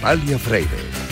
[0.00, 1.10] Natalia Freire.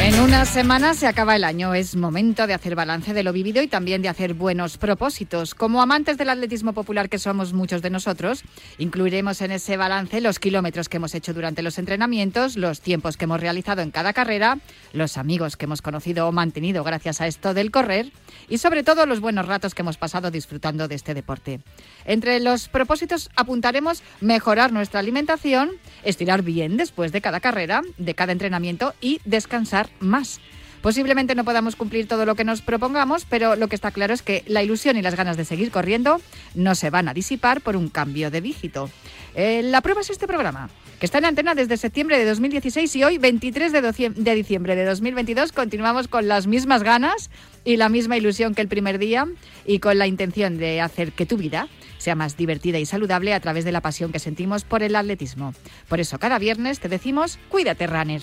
[0.00, 1.74] En unas semanas se acaba el año.
[1.74, 5.54] Es momento de hacer balance de lo vivido y también de hacer buenos propósitos.
[5.54, 8.42] Como amantes del atletismo popular que somos muchos de nosotros,
[8.78, 13.24] incluiremos en ese balance los kilómetros que hemos hecho durante los entrenamientos, los tiempos que
[13.24, 14.58] hemos realizado en cada carrera,
[14.92, 18.10] los amigos que hemos conocido o mantenido gracias a esto del correr
[18.48, 21.60] y sobre todo los buenos ratos que hemos pasado disfrutando de este deporte.
[22.08, 25.72] Entre los propósitos apuntaremos mejorar nuestra alimentación,
[26.04, 30.40] estirar bien después de cada carrera, de cada entrenamiento y descansar más.
[30.80, 34.22] Posiblemente no podamos cumplir todo lo que nos propongamos, pero lo que está claro es
[34.22, 36.18] que la ilusión y las ganas de seguir corriendo
[36.54, 38.88] no se van a disipar por un cambio de dígito.
[39.34, 43.04] Eh, la prueba es este programa, que está en antena desde septiembre de 2016 y
[43.04, 47.28] hoy, 23 de diciembre de 2022, continuamos con las mismas ganas
[47.64, 49.26] y la misma ilusión que el primer día
[49.66, 53.40] y con la intención de hacer que tu vida sea más divertida y saludable a
[53.40, 55.54] través de la pasión que sentimos por el atletismo.
[55.88, 58.22] Por eso cada viernes te decimos, cuídate, runner.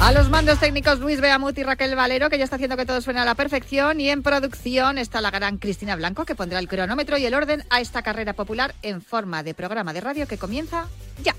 [0.00, 3.02] A los mandos técnicos Luis Beamut y Raquel Valero, que ya está haciendo que todo
[3.02, 4.00] suene a la perfección.
[4.00, 7.64] Y en producción está la gran Cristina Blanco, que pondrá el cronómetro y el orden
[7.68, 10.88] a esta carrera popular en forma de programa de radio que comienza
[11.22, 11.34] ya.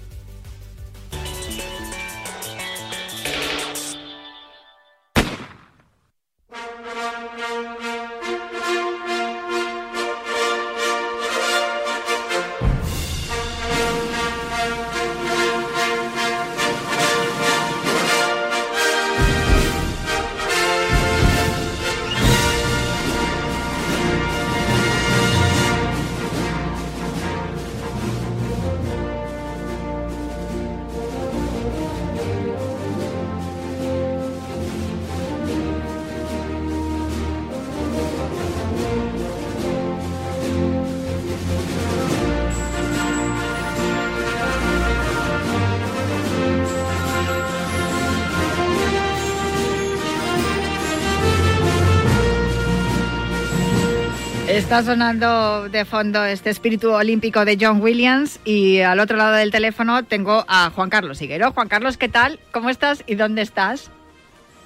[54.71, 59.51] Está sonando de fondo este espíritu olímpico de John Williams y al otro lado del
[59.51, 61.51] teléfono tengo a Juan Carlos Higuero.
[61.51, 62.39] Juan Carlos, ¿qué tal?
[62.53, 63.91] ¿Cómo estás y dónde estás?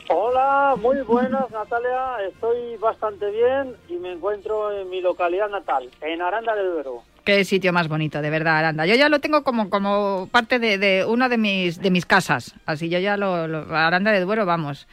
[0.09, 6.21] Hola, muy buenas Natalia, estoy bastante bien y me encuentro en mi localidad natal, en
[6.21, 7.01] Aranda del Duero.
[7.23, 8.85] Qué sitio más bonito, de verdad, Aranda.
[8.85, 12.53] Yo ya lo tengo como, como parte de, de una de mis, de mis casas,
[12.67, 14.85] así yo ya lo, lo Aranda del Duero, vamos.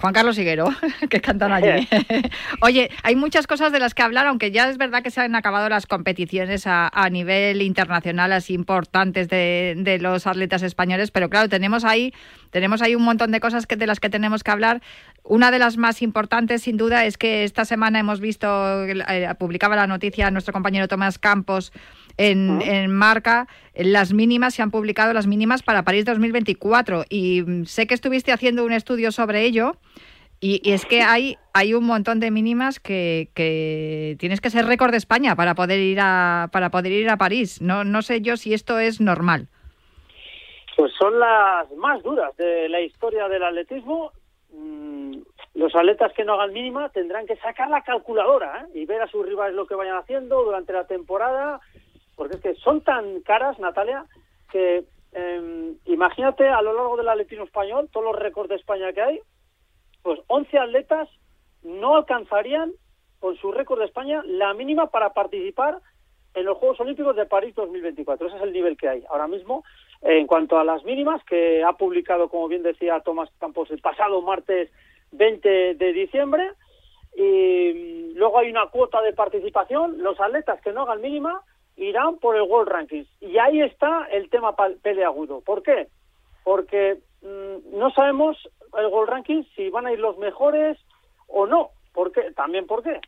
[0.00, 0.68] Juan Carlos Higuero,
[1.10, 1.86] que cantan allí.
[2.62, 5.34] Oye, hay muchas cosas de las que hablar, aunque ya es verdad que se han
[5.34, 11.84] acabado las competiciones a, nivel internacional así importantes de, los atletas españoles, pero claro, tenemos
[11.84, 12.14] ahí,
[12.50, 14.80] tenemos ahí un montón de cosas que, de las que tenemos que hablar.
[15.22, 19.76] Una de las más importantes, sin duda, es que esta semana hemos visto, eh, publicaba
[19.76, 21.72] la noticia nuestro compañero Tomás Campos,
[22.16, 27.64] en, en, marca las mínimas, se han publicado las mínimas para París 2024 y mm,
[27.66, 29.76] sé que estuviste haciendo un estudio sobre ello
[30.42, 34.90] y, es que hay, hay un montón de mínimas que, que tienes que ser récord
[34.90, 37.60] de España para poder ir a, para poder ir a París.
[37.60, 39.48] No, no sé yo si esto es normal.
[40.76, 44.12] Pues son las más duras de la historia del atletismo.
[44.50, 45.18] Mm,
[45.54, 48.78] los atletas que no hagan mínima tendrán que sacar la calculadora ¿eh?
[48.80, 51.60] y ver a sus rivales lo que vayan haciendo durante la temporada,
[52.20, 54.04] porque es que son tan caras, Natalia,
[54.52, 59.00] que em, imagínate a lo largo del atletismo español, todos los récords de España que
[59.00, 59.20] hay,
[60.02, 61.08] pues 11 atletas
[61.62, 62.72] no alcanzarían
[63.20, 65.78] con su récord de España la mínima para participar
[66.34, 68.26] en los Juegos Olímpicos de París 2024.
[68.26, 69.64] Ese es el nivel que hay ahora mismo.
[70.02, 74.20] En cuanto a las mínimas, que ha publicado, como bien decía Tomás Campos, el pasado
[74.20, 74.70] martes
[75.12, 76.50] 20 de diciembre,
[77.16, 81.42] y luego hay una cuota de participación, los atletas que no hagan mínima
[81.84, 83.08] irán por el World Rankings.
[83.20, 85.40] Y ahí está el tema peleagudo.
[85.40, 85.88] ¿Por qué?
[86.44, 88.36] Porque mm, no sabemos
[88.78, 90.78] el World Rankings si van a ir los mejores
[91.28, 91.70] o no.
[91.92, 92.32] ¿Por qué?
[92.32, 93.00] También por qué.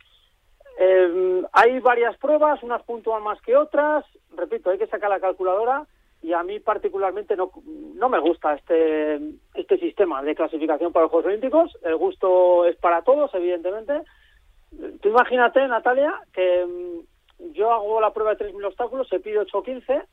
[0.79, 4.05] Eh, hay varias pruebas, unas puntúan más que otras.
[4.35, 5.85] Repito, hay que sacar la calculadora
[6.21, 7.51] y a mí particularmente no,
[7.95, 9.19] no me gusta este,
[9.53, 11.77] este sistema de clasificación para los Juegos Olímpicos.
[11.83, 14.01] El gusto es para todos, evidentemente.
[15.01, 17.12] Tú imagínate, Natalia, que mm,
[17.51, 20.03] yo hago la prueba de 3.000 obstáculos, se pide 8.15,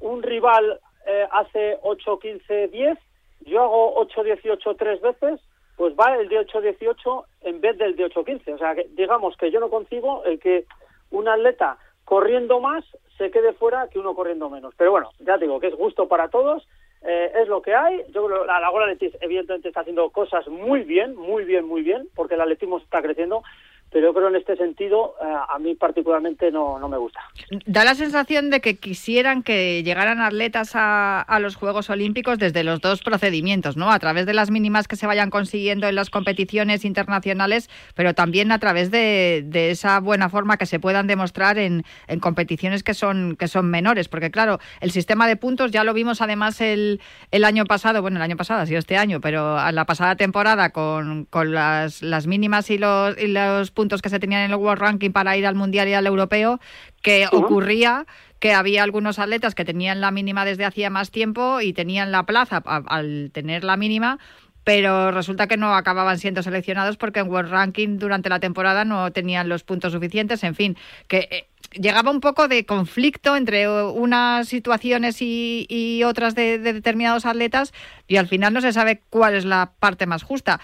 [0.00, 2.98] un rival eh, hace 8.15-10,
[3.46, 5.40] yo hago 8.18 tres veces,
[5.76, 8.54] pues va el de 8.18 en vez del de 8.15.
[8.54, 10.64] O sea, que, digamos que yo no concibo el que
[11.10, 12.84] un atleta corriendo más
[13.16, 14.74] se quede fuera que uno corriendo menos.
[14.76, 16.66] Pero bueno, ya digo que es gusto para todos,
[17.02, 18.02] eh, es lo que hay.
[18.10, 21.82] Yo creo que la Lagola Letis evidentemente está haciendo cosas muy bien, muy bien, muy
[21.82, 23.42] bien, porque el atletismo está creciendo
[23.90, 27.20] pero yo creo en este sentido eh, a mí particularmente no, no me gusta.
[27.66, 32.64] Da la sensación de que quisieran que llegaran atletas a, a, los Juegos Olímpicos desde
[32.64, 33.90] los dos procedimientos, ¿no?
[33.90, 38.52] A través de las mínimas que se vayan consiguiendo en las competiciones internacionales, pero también
[38.52, 42.94] a través de, de esa buena forma que se puedan demostrar en, en, competiciones que
[42.94, 47.00] son, que son menores, porque claro, el sistema de puntos ya lo vimos además el,
[47.30, 50.16] el año pasado, bueno, el año pasado ha sido este año, pero a la pasada
[50.16, 54.50] temporada con, con las, las mínimas y los, y los puntos que se tenían en
[54.50, 56.58] el World Ranking para ir al Mundial y al Europeo,
[57.00, 58.06] que ocurría
[58.40, 62.24] que había algunos atletas que tenían la mínima desde hacía más tiempo y tenían la
[62.24, 64.18] plaza al tener la mínima,
[64.64, 69.12] pero resulta que no acababan siendo seleccionados porque en World Ranking durante la temporada no
[69.12, 70.76] tenían los puntos suficientes, en fin,
[71.06, 71.46] que eh,
[71.80, 77.72] llegaba un poco de conflicto entre unas situaciones y, y otras de, de, determinados atletas
[78.08, 80.58] y al final no se sabe cuál es la parte más justa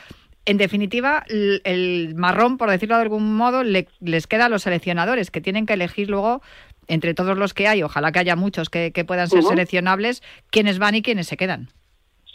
[0.47, 5.41] en definitiva, el, marrón, por decirlo de algún modo, les queda a los seleccionadores, que
[5.41, 6.43] tienen que elegir luego,
[6.87, 10.97] entre todos los que hay, ojalá que haya muchos que, puedan ser seleccionables, quiénes van
[10.97, 11.69] y quiénes se quedan.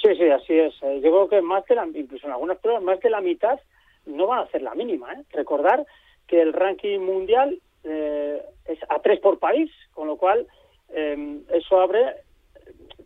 [0.02, 0.74] Sí, sí, así es.
[0.82, 3.60] Eh, yo creo que más de la, incluso en algunas pruebas, más de la mitad
[4.06, 5.12] no van a hacer la mínima.
[5.14, 5.24] ¿eh?
[5.32, 5.86] Recordar
[6.26, 10.48] que el ranking mundial eh, es a tres por país, con lo cual
[10.90, 12.16] em, eso abre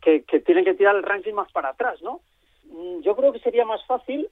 [0.02, 2.22] que, que tienen que tirar el ranking más para atrás, ¿no?
[2.66, 4.30] Mm, yo creo que sería más fácil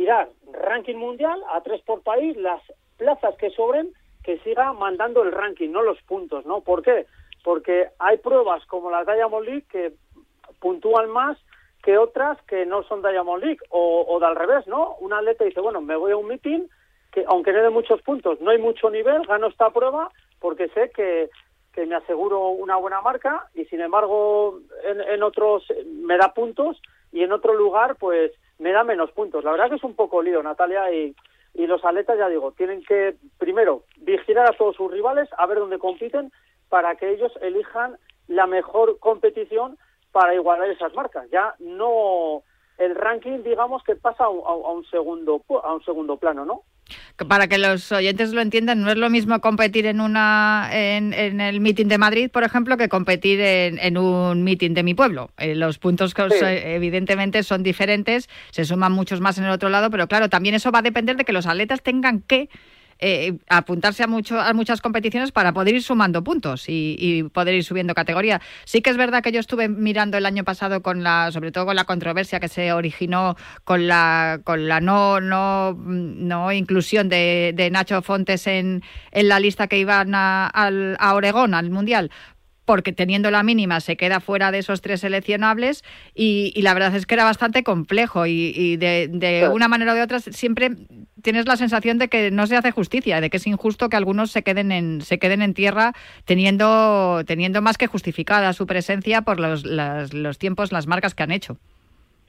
[0.00, 2.62] tirar ranking mundial a tres por país, las
[2.96, 3.92] plazas que sobren,
[4.24, 6.62] que siga mandando el ranking, no los puntos, ¿no?
[6.62, 7.04] ¿Por qué?
[7.44, 9.92] Porque hay pruebas como las Diamond League que
[10.58, 11.36] puntúan más
[11.82, 14.96] que otras que no son Diamond League, o, o de al revés, ¿no?
[15.00, 16.62] Un atleta dice, bueno, me voy a un meeting
[17.12, 20.90] que aunque no de muchos puntos, no hay mucho nivel, gano esta prueba porque sé
[20.92, 21.28] que,
[21.74, 26.80] que me aseguro una buena marca y sin embargo en, en otros me da puntos
[27.12, 29.42] y en otro lugar pues me da menos puntos.
[29.42, 31.16] La verdad que es un poco lío, Natalia, y,
[31.54, 35.58] y los atletas, ya digo, tienen que, primero, vigilar a todos sus rivales, a ver
[35.58, 36.30] dónde compiten,
[36.68, 37.96] para que ellos elijan
[38.28, 39.78] la mejor competición
[40.12, 41.28] para igualar esas marcas.
[41.30, 42.42] Ya no
[42.78, 46.62] el ranking, digamos, que pasa a a un segundo a un segundo plano, ¿no?
[47.28, 51.40] Para que los oyentes lo entiendan, no es lo mismo competir en una en, en
[51.40, 55.30] el meeting de Madrid, por ejemplo, que competir en, en un meeting de mi pueblo.
[55.38, 56.44] Eh, los puntos que sí.
[56.44, 60.70] evidentemente son diferentes, se suman muchos más en el otro lado, pero claro, también eso
[60.70, 62.48] va a depender de que los atletas tengan que
[63.00, 67.64] eh, apuntarse a, mucho, a muchas competiciones para poder ir sumando puntos y, poder ir
[67.64, 68.40] subiendo categoría.
[68.64, 71.66] Sí que es verdad que yo estuve mirando el año pasado con la, sobre todo
[71.66, 77.68] con la controversia que se originó con la, con la no, no, no inclusión de,
[77.70, 82.10] Nacho Fontes en, en la lista que iban a, al, a Oregón, al Mundial
[82.70, 85.82] porque teniendo la mínima se queda fuera de esos tres seleccionables
[86.14, 89.90] y, y la verdad es que era bastante complejo y, y de, de una manera
[89.90, 90.70] o de otra siempre
[91.20, 94.30] tienes la sensación de que no se hace justicia, de que es injusto que algunos
[94.30, 95.94] se queden en, se queden en tierra
[96.26, 101.24] teniendo, teniendo más que justificada su presencia por los, las, los tiempos, las marcas que
[101.24, 101.56] han hecho.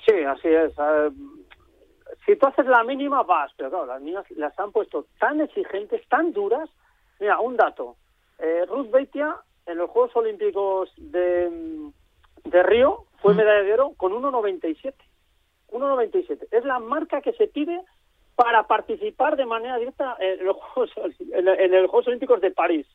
[0.03, 0.73] Sí, así es.
[2.25, 6.01] Si tú haces la mínima, vas, pero claro, las mínimas las han puesto tan exigentes,
[6.09, 6.67] tan duras.
[7.19, 7.95] Mira, un dato.
[8.39, 9.35] Eh, Ruth Beitia
[9.71, 11.49] en los Juegos Olímpicos de,
[12.43, 14.93] de Río fue medalla de oro con 1,97.
[15.69, 16.47] 1,97.
[16.51, 17.81] Es la marca que se pide
[18.35, 22.87] para participar de manera directa en los Juegos, en, en los Juegos Olímpicos de París.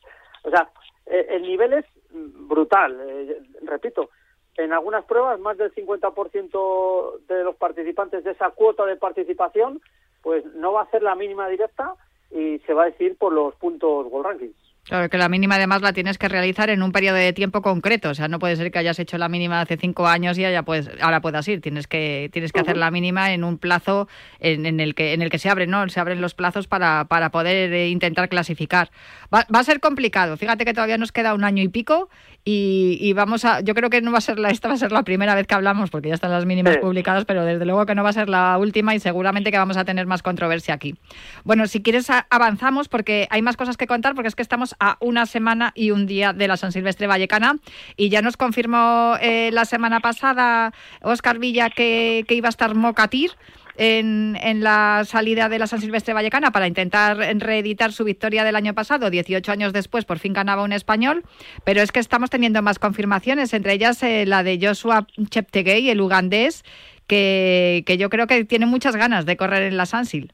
[0.43, 0.69] O sea,
[1.05, 2.97] eh, el nivel es brutal.
[3.07, 4.09] Eh, repito,
[4.57, 9.81] en algunas pruebas más del 50% de los participantes de esa cuota de participación
[10.21, 11.95] pues no va a ser la mínima directa
[12.31, 14.66] y se va a decir por los puntos World Rankings.
[14.87, 18.09] Claro, que la mínima además la tienes que realizar en un periodo de tiempo concreto.
[18.09, 20.63] O sea, no puede ser que hayas hecho la mínima hace cinco años y ya
[20.63, 21.59] puedes, ahora puedas ir.
[21.59, 24.07] Tienes que, tienes que hacer la mínima en un plazo
[24.39, 25.89] en, el que, en el que se abren, ¿no?
[25.89, 28.89] Se abren los plazos para, para poder eh, intentar clasificar.
[29.33, 30.37] Va, va, a ser complicado.
[30.37, 32.07] Fíjate que todavía nos queda un año y pico
[32.49, 34.93] y, vamos a, yo creo que no va a ser la, esta va a ser
[34.93, 37.93] la primera vez que hablamos porque ya están las mínimas publicadas, pero desde luego que
[37.93, 40.95] no va a ser la última y seguramente que vamos a tener más controversia aquí.
[41.43, 44.97] Bueno, si quieres avanzamos porque hay más cosas que contar porque es que estamos a
[44.99, 47.57] una semana y un día de la San Silvestre Vallecana
[47.95, 53.31] y ya nos confirmó eh, la semana pasada Oscar Villa que, iba a estar Mocatir.
[53.79, 58.55] En, en, la salida de la San Silvestre Vallecana para intentar reeditar su victoria del
[58.55, 59.11] año pasado.
[59.11, 61.23] 18 años después, por fin ganaba un español.
[61.63, 66.01] Pero es que estamos teniendo más confirmaciones, entre ellas eh, la de Joshua Cheptegei, el
[66.01, 66.63] ugandés,
[67.05, 70.33] que, que, yo creo que tiene muchas ganas de correr en la Sansil.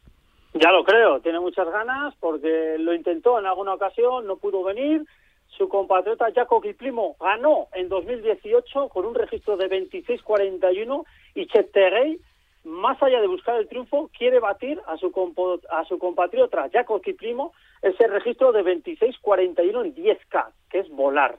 [0.54, 5.04] Ya lo creo, tiene muchas ganas porque lo intentó en alguna ocasión, no pudo venir.
[5.48, 12.20] Su compatriota Jaco Kiplimo ganó en 2018 con un registro de 26-41 y Cheptegei,
[12.66, 15.12] más allá de buscar el triunfo, quiere batir a su,
[15.72, 21.38] a su compatriota Jaco Kiplimo ese registro de 26-41 en 10K, que es volar.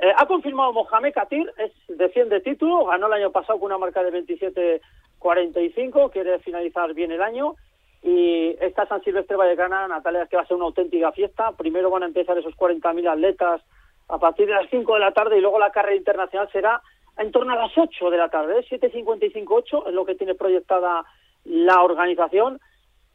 [0.00, 4.02] Eh, ha confirmado Mohamed Katir, es, defiende título, ganó el año pasado con una marca
[4.02, 4.80] de
[5.20, 7.56] 27-45, quiere finalizar bien el año
[8.02, 11.52] y esta San Silvestre Vallecana, Natalia, es que va a ser una auténtica fiesta.
[11.52, 13.62] Primero van a empezar esos 40.000 atletas
[14.08, 16.80] a partir de las 5 de la tarde y luego la carrera internacional será
[17.18, 21.04] en torno a las 8 de la tarde, 7.55-8 es lo que tiene proyectada
[21.44, 22.60] la organización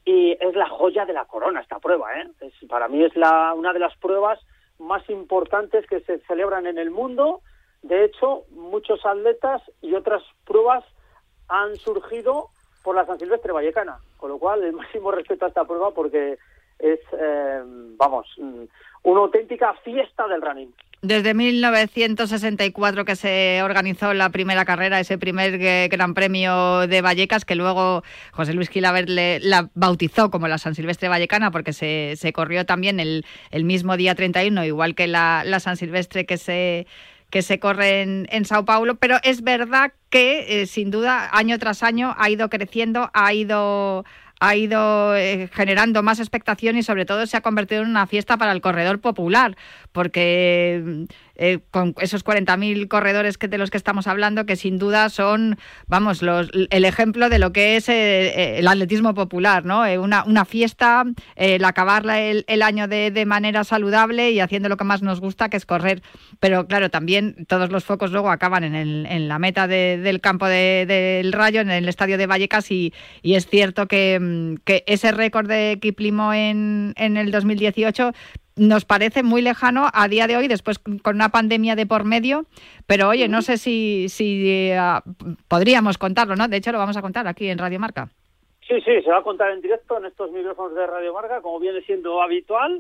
[0.05, 2.09] y es la joya de la corona esta prueba.
[2.19, 2.29] ¿eh?
[2.67, 4.39] Para mí es la, una de las pruebas
[4.77, 7.41] más importantes que se celebran en el mundo.
[7.81, 10.83] De hecho, muchos atletas y otras pruebas
[11.47, 12.49] han surgido
[12.83, 16.37] por la San Silvestre Vallecana, con lo cual el máximo respeto a esta prueba porque
[16.79, 17.61] es, eh,
[17.97, 18.63] vamos, mm,
[19.03, 20.73] una auténtica fiesta del running.
[21.01, 27.43] Desde 1964 que se organizó la primera carrera, ese primer eh, Gran Premio de Vallecas,
[27.43, 32.31] que luego José Luis Gilaver la bautizó como la San Silvestre Vallecana, porque se, se
[32.31, 36.87] corrió también el, el mismo día 31, igual que la San Silvestre que se
[37.33, 41.81] que se corre en, Sao Paulo, pero es verdad que eh, sin duda año tras
[41.81, 44.05] año ha ido creciendo, ha ido
[44.39, 48.37] ha ido eh, generando más expectación y sobre todo se ha convertido en una fiesta
[48.37, 49.57] para el corredor popular,
[49.91, 55.09] porque eh, con esos 40.000 corredores que, de los que estamos hablando, que sin duda
[55.09, 59.83] son, vamos, los, el ejemplo de lo que es eh, el atletismo popular, ¿no?
[60.01, 65.01] una, una fiesta, el acabarla el, año de, manera saludable y haciendo lo que más
[65.01, 66.01] nos gusta, que es correr.
[66.39, 70.47] Pero claro, también todos los focos luego acaban en, el, en la meta del campo
[70.47, 75.11] del Rayo, en el estadio de Vallecas, y, y es cierto que mm, que ese
[75.11, 78.13] récord de Kiplimo en, en el 2018
[78.55, 82.45] nos parece muy lejano a día de hoy, después con una pandemia de por medio,
[82.87, 85.01] pero oye, no sé si, si uh,
[85.47, 86.47] podríamos contarlo, ¿no?
[86.47, 88.09] De hecho, lo vamos a contar aquí en Radio Marca.
[88.67, 91.59] Sí, sí, se va a contar en directo en estos micrófonos de Radio Marca, como
[91.59, 92.79] viene siendo habitual.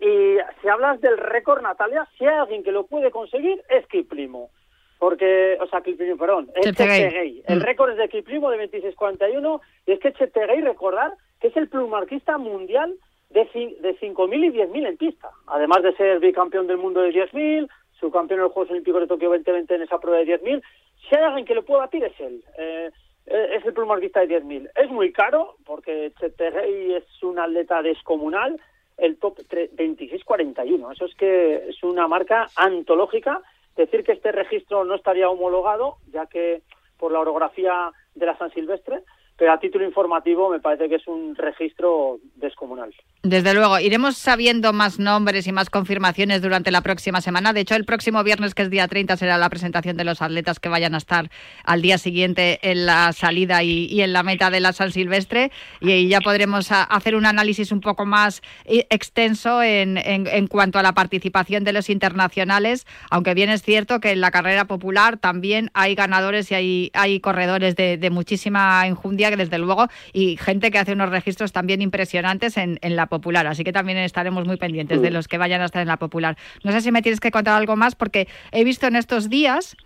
[0.00, 4.50] Y si hablas del récord, Natalia, si hay alguien que lo puede conseguir, es Kiplimo
[4.98, 7.42] porque, o sea, Kiplimo, perdón, es Cheptegei.
[7.46, 7.62] El mm.
[7.62, 12.36] récord es de Kiplimo de 26.41 y es que Cheptegei, recordar, que es el plumarquista
[12.36, 12.94] mundial
[13.30, 13.40] de,
[13.80, 17.68] de 5.000 y 10.000 en pista, además de ser bicampeón del mundo de 10.000,
[17.98, 20.62] subcampeón en los Juegos Olímpicos de Tokio 2020 en esa prueba de 10.000.
[21.08, 22.42] Si hay alguien que lo pueda batir es él.
[22.58, 22.90] Eh,
[23.26, 24.70] eh, es el plumarquista de 10.000.
[24.76, 28.60] Es muy caro porque Cheptegei es un atleta descomunal,
[28.96, 30.92] el top 26.41.
[30.92, 33.42] Eso es que es una marca antológica
[33.78, 36.62] Decir que este registro no estaría homologado, ya que
[36.98, 39.04] por la orografía de la San Silvestre,
[39.38, 42.92] pero a título informativo me parece que es un registro descomunal.
[43.22, 47.52] Desde luego, iremos sabiendo más nombres y más confirmaciones durante la próxima semana.
[47.52, 50.58] De hecho, el próximo viernes, que es día 30, será la presentación de los atletas
[50.58, 51.30] que vayan a estar
[51.64, 55.52] al día siguiente en la salida y, en la meta de la San Silvestre.
[55.80, 60.94] Y, ya podremos hacer un análisis un poco más eh, extenso en, cuanto a la
[60.94, 65.94] participación de los internacionales, aunque bien es cierto que en la carrera popular también hay
[65.94, 70.78] ganadores y hay, hay corredores de, de muchísima enjundia que desde luego, y gente que
[70.78, 73.46] hace unos registros también impresionantes en, la popular.
[73.46, 76.36] Así que también estaremos muy pendientes de los que vayan a estar en la popular.
[76.64, 79.76] No sé si me tienes que contar algo más, porque he visto en estos días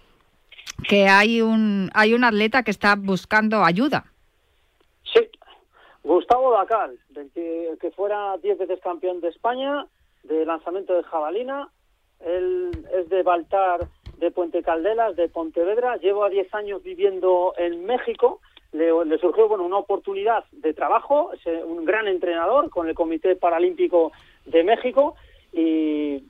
[0.89, 4.05] que hay un, hay un atleta que está buscando ayuda.
[5.13, 5.29] Sí,
[6.05, 9.87] Gustavo Dacal, que fuera 10 veces campeón de España
[10.23, 11.69] de lanzamiento de jabalina.
[12.21, 15.97] Él es de Baltar, de Puente Caldelas, de Pontevedra.
[15.97, 18.41] Llevo 10 años viviendo en México
[18.73, 24.13] le, surgió bueno, una oportunidad de trabajo, es un gran entrenador con el Comité Paralímpico
[24.47, 25.15] de México
[25.53, 26.25] y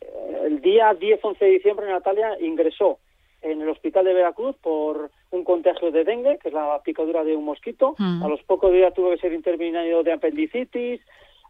[0.00, 2.98] eh, el día 10-11 de diciembre Natalia ingresó
[3.42, 7.36] en el hospital de Veracruz por un contagio de dengue, que es la picadura de
[7.36, 7.94] un mosquito.
[7.98, 11.00] A los pocos días tuvo que ser intervenido de apendicitis,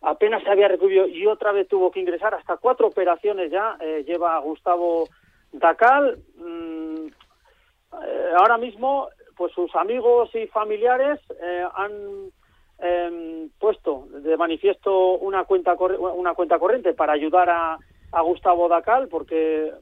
[0.03, 2.35] apenas se había recuperado y otra vez tuvo que ingresar.
[2.35, 5.09] Hasta cuatro operaciones ya eh, lleva Gustavo
[5.53, 6.19] Dacal.
[6.37, 11.93] Mm, eh, ahora mismo, pues sus amigos y familiares eh, han
[12.79, 17.79] em, puesto de manifiesto una cuenta, una cuenta corriente para ayudar a,
[18.13, 19.73] a Gustavo Dacal, porque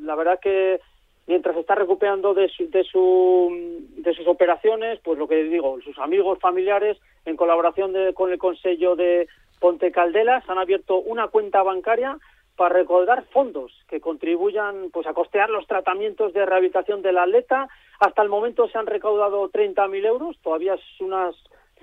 [0.00, 0.80] la verdad que
[1.26, 6.38] mientras está recuperando de, de, su, de sus operaciones, pues lo que digo, sus amigos,
[6.40, 9.28] familiares, en colaboración con el Consejo de
[9.60, 12.18] Ponte Caldelas, han abierto una cuenta bancaria
[12.60, 17.70] para recaudar fondos que contribuyan pues a costear los tratamientos de rehabilitación del atleta.
[17.98, 21.30] Hasta el momento se han recaudado 30.000 euros, todavía es una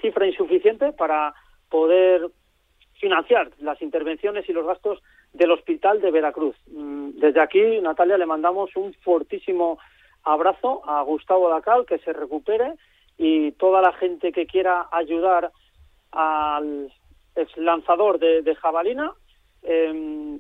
[0.02, 1.34] cifra insuficiente para
[1.68, 2.30] poder
[3.00, 5.02] financiar las intervenciones y los gastos
[5.34, 6.56] del Hospital de Veracruz.
[6.68, 9.80] Mm, desde aquí, Natalia, le mandamos un fortísimo
[10.26, 12.74] abrazo a Gustavo Dacal, que se recupere
[13.18, 15.52] y toda la gente que quiera ayudar
[16.12, 16.94] al
[17.56, 19.12] lanzador de, jabalina
[19.64, 20.40] em,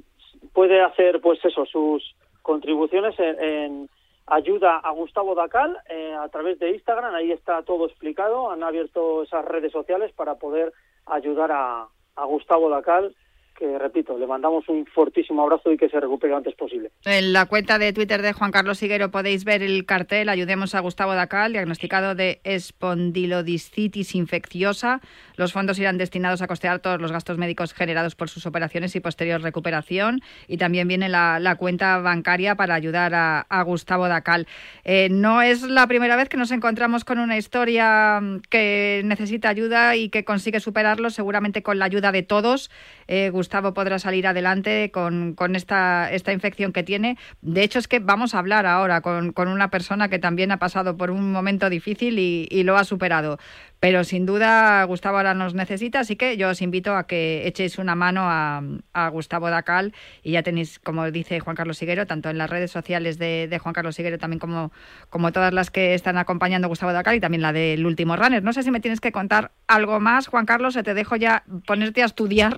[0.53, 3.89] puede hacer pues eso sus contribuciones en,
[4.25, 7.13] ayuda a Gustavo Dacal eh, a través de Instagram.
[7.15, 8.51] Ahí está todo explicado.
[8.51, 10.73] Han abierto esas redes sociales para poder
[11.05, 13.15] ayudar a, a Gustavo Dacal
[13.57, 16.91] que repito, le mandamos un fortísimo abrazo y que se recupere lo antes posible.
[17.05, 20.79] En la cuenta de Twitter de Juan Carlos Higuero podéis ver el cartel Ayudemos a
[20.79, 25.01] Gustavo Dacal, diagnosticado de espondilodiscitis infecciosa.
[25.35, 28.99] Los fondos irán destinados a costear todos los gastos médicos generados por sus operaciones y
[28.99, 30.21] posterior recuperación.
[30.47, 34.47] Y también viene la, cuenta bancaria para ayudar a, Gustavo Dacal.
[34.83, 39.95] Eh, no es la primera vez que nos encontramos con una historia que necesita ayuda
[39.95, 42.69] y que consigue superarlo, seguramente con la ayuda de todos.
[43.07, 47.17] Eh, Gustavo podrá salir adelante con, esta, infección que tiene.
[47.41, 50.97] De hecho, es que vamos a hablar ahora con, una persona que también ha pasado
[50.97, 53.37] por un momento difícil y, lo ha superado.
[53.79, 57.77] Pero sin duda Gustavo ahora nos necesita, así que yo os invito a que echéis
[57.77, 58.61] una mano a,
[59.09, 59.93] Gustavo Dacal
[60.23, 63.73] y ya tenéis, como dice Juan Carlos Siguero, tanto en las redes sociales de, Juan
[63.73, 64.71] Carlos Siguero también como,
[65.09, 68.43] como todas las que están acompañando a Gustavo Dacal y también la del último runner.
[68.43, 71.43] No sé si me tienes que contar algo más, Juan Carlos, se te dejo ya
[71.65, 72.57] ponerte a estudiar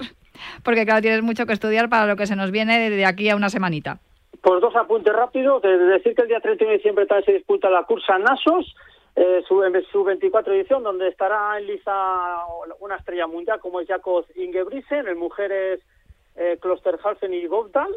[0.63, 3.35] porque claro, tienes mucho que estudiar para lo que se nos viene de aquí a
[3.35, 3.99] una semanita.
[4.41, 5.61] Pues dos apuntes rápidos.
[5.61, 8.75] De decir que el día 31 de diciembre también se disputa la cursa Nasos,
[9.15, 11.91] eh, su, su 24 edición, donde estará en liza
[12.79, 15.81] una estrella mundial como es Jakob Ingebrigtsen, en mujeres
[16.35, 17.93] eh, Klosterhalfen y Govdal,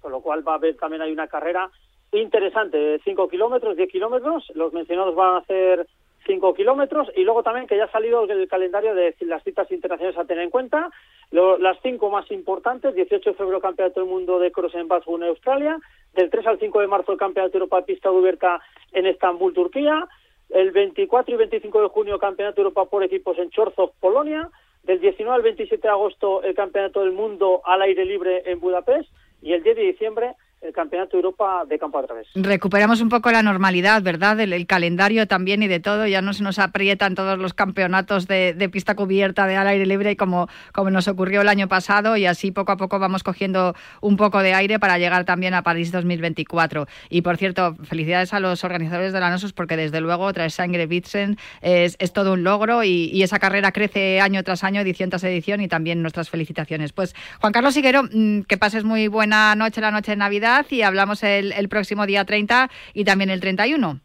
[0.00, 1.70] con lo cual va a haber también hay una carrera
[2.12, 4.50] interesante, 5 kilómetros, 10 kilómetros.
[4.54, 5.86] Los mencionados van a hacer
[6.26, 10.18] 5 kilómetros y luego también que ya ha salido el calendario de las citas internacionales
[10.18, 10.90] a tener en cuenta,
[11.32, 15.22] las cinco más importantes, 18 de febrero Campeonato del Mundo de Cross en Basque en
[15.24, 15.78] Australia,
[16.14, 18.60] del 3 al 5 de marzo Campeonato de Europa de Pista Cubierta
[18.92, 20.06] en Estambul, Turquía,
[20.50, 24.50] el 24 y 25 de junio Campeonato Europa por equipos en Chorzów, Polonia,
[24.82, 29.08] del 19 al 27 de agosto el Campeonato del Mundo al aire libre en Budapest.
[29.40, 32.28] Y el 10 de diciembre el Campeonato de Europa de campo a través.
[32.34, 34.38] Recuperamos un poco la normalidad, ¿verdad?
[34.40, 36.06] El, calendario también y de todo.
[36.06, 40.16] Ya no se nos aprietan todos los campeonatos de, pista cubierta, de al aire libre,
[40.16, 42.16] como, como nos ocurrió el año pasado.
[42.16, 45.62] Y así poco a poco vamos cogiendo un poco de aire para llegar también a
[45.62, 46.86] París 2024.
[47.10, 50.86] Y por cierto, felicidades a los organizadores de la NOSOS porque desde luego traer Sangre
[50.86, 55.22] Bitsen es, es, todo un logro y, esa carrera crece año tras año, edición tras
[55.24, 56.92] edición y también nuestras felicitaciones.
[56.92, 60.82] Pues Juan Carlos Siguero, mm, que pases muy buena noche, la noche de Navidad y
[60.82, 64.00] hablamos el, el próximo día 30 y también el 31.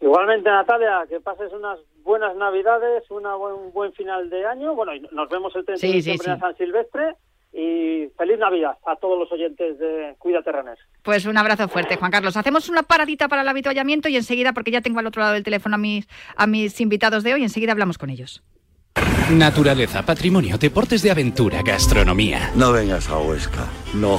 [0.00, 4.74] Igualmente, Natalia, que pases unas buenas Navidades, una un buen final de año.
[4.74, 7.14] Bueno, y nos vemos el 31 de diciembre en San Silvestre.
[7.56, 10.78] Y feliz Navidad a todos los oyentes de Cuídate Renés.
[11.04, 12.36] Pues un abrazo fuerte, Juan Carlos.
[12.36, 15.44] Hacemos una paradita para el habituallamiento y enseguida, porque ya tengo al otro lado del
[15.44, 18.42] teléfono a mis, a mis invitados de hoy, enseguida hablamos con ellos.
[19.30, 22.50] Naturaleza, patrimonio, deportes de aventura, gastronomía.
[22.56, 24.18] No vengas a Huesca, no.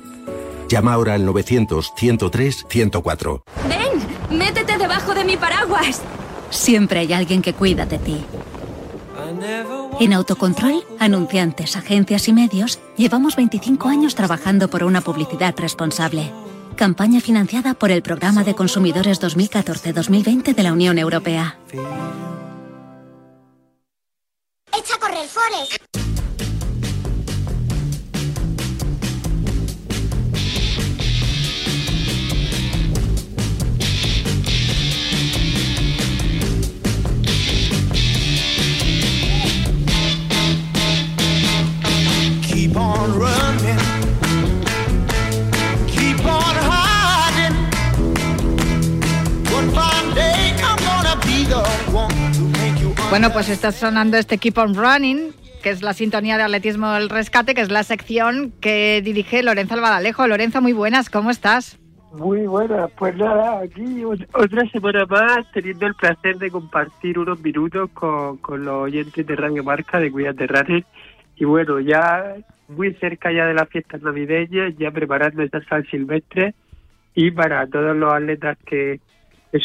[0.71, 3.41] Llama ahora al 900-103-104.
[3.67, 4.37] ¡Ven!
[4.37, 6.01] ¡Métete debajo de mi paraguas!
[6.49, 8.23] Siempre hay alguien que cuida de ti.
[9.99, 16.31] En Autocontrol, anunciantes, agencias y medios, llevamos 25 años trabajando por una publicidad responsable.
[16.77, 21.57] Campaña financiada por el Programa de Consumidores 2014-2020 de la Unión Europea.
[24.71, 26.10] ¡Echa a correr, Forest!
[42.81, 43.79] On running.
[45.87, 47.55] Keep on hiding.
[49.53, 54.17] One fine day I'm gonna be the one to make you Bueno, pues está sonando
[54.17, 57.83] este Keep on Running, que es la sintonía de atletismo del rescate, que es la
[57.83, 60.27] sección que dirige Lorenzo Albadalejo.
[60.27, 61.77] Lorenzo, muy buenas, ¿cómo estás?
[62.13, 67.39] Muy buena, pues nada, aquí ot- otra semana más teniendo el placer de compartir unos
[67.39, 70.83] minutos con, con los oyentes de Radio Marca de Cuídate Running
[71.37, 72.35] y bueno, ya
[72.71, 76.53] muy cerca ya de las fiestas navideñas, ya preparando esta San Silvestre
[77.13, 78.99] y para todos los atletas que,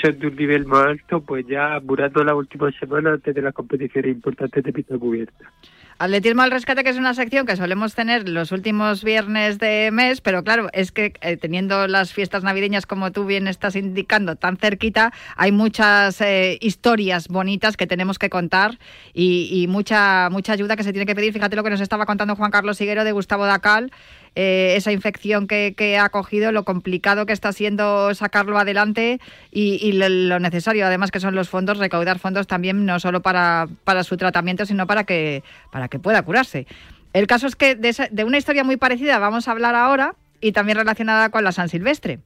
[0.03, 3.55] son de un nivel más alto, pues ya apurando la última semana antes de las
[3.55, 5.53] competiciones importantes de pista cubierta.
[5.99, 10.21] Atletismo al rescate, que es una sección que solemos tener los últimos viernes de mes,
[10.21, 14.59] pero claro, es que eh, teniendo las fiestas navideñas, como tú bien estás indicando, tan
[14.59, 18.79] cerquita, hay muchas eh, historias bonitas que tenemos que contar
[19.15, 21.33] y, y mucha, mucha ayuda que se tiene que pedir.
[21.33, 23.91] Fíjate lo que nos estaba contando Juan Carlos Higuero de Gustavo Dacal,
[24.37, 29.19] eh, esa infección que, ha cogido, lo complicado que está siendo sacarlo adelante
[29.51, 34.05] y, lo necesario, además, que son los fondos, recaudar fondos también, no solo para, para
[34.05, 36.67] su tratamiento, sino para que, para que pueda curarse.
[37.15, 40.15] El caso es que de, esa- de una historia muy parecida vamos a hablar ahora
[40.43, 42.19] y también relacionada con la San Silvestre.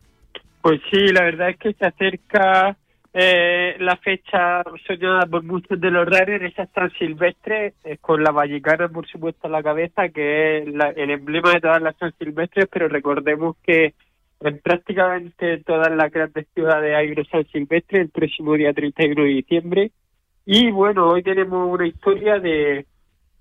[0.63, 2.77] Pues sí, la verdad es que se acerca
[3.13, 8.31] eh, la fecha soñada por muchos de los runners, esa San Silvestre, eh, con la
[8.31, 12.13] Vallecana, por supuesto, a la cabeza, que es la- el emblema de todas las San
[12.19, 13.95] Silvestres, pero recordemos que
[14.41, 19.29] en prácticamente todas las grandes ciudades hay una San Silvestre el próximo día 31 de
[19.29, 19.91] diciembre.
[20.47, 22.87] Y bueno, hoy tenemos una historia de,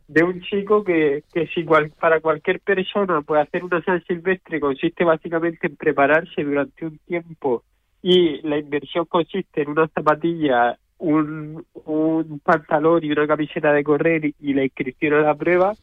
[0.08, 4.60] de un chico que, que si cual- para cualquier persona puede hacer una San Silvestre
[4.60, 7.64] consiste básicamente en prepararse durante un tiempo
[8.02, 14.34] y la inversión consiste en una zapatilla, un, un pantalón y una camiseta de correr
[14.40, 15.74] y la inscripción a la prueba,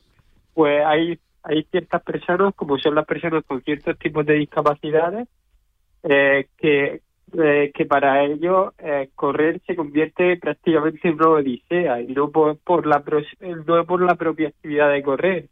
[0.55, 5.29] pues hay, hay ciertas personas, como son las personas con ciertos tipos de discapacidades,
[6.03, 7.01] eh, que,
[7.37, 12.59] eh, que para ellos eh, correr se convierte prácticamente en una odisea y no por,
[12.59, 13.03] por la
[13.67, 15.49] no por la propia actividad de correr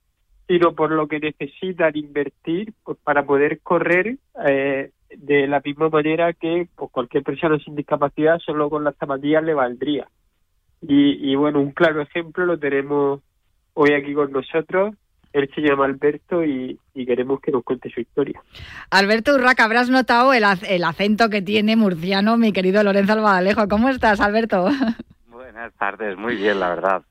[0.47, 6.33] sino por lo que necesitan invertir pues, para poder correr eh, de la misma manera
[6.33, 10.09] que pues, cualquier persona sin discapacidad solo con las zapatillas le valdría
[10.81, 13.21] y, y bueno un claro ejemplo lo tenemos
[13.75, 14.95] hoy aquí con nosotros
[15.33, 18.41] él se llama Alberto y, y queremos que nos cuente su historia
[18.91, 23.67] Alberto Urraca, habrás notado el, ac- el acento que tiene murciano mi querido Lorenzo Albadalejo.
[23.69, 24.69] ¿Cómo estás, Alberto?
[25.27, 27.03] Buenas tardes, muy bien, la verdad.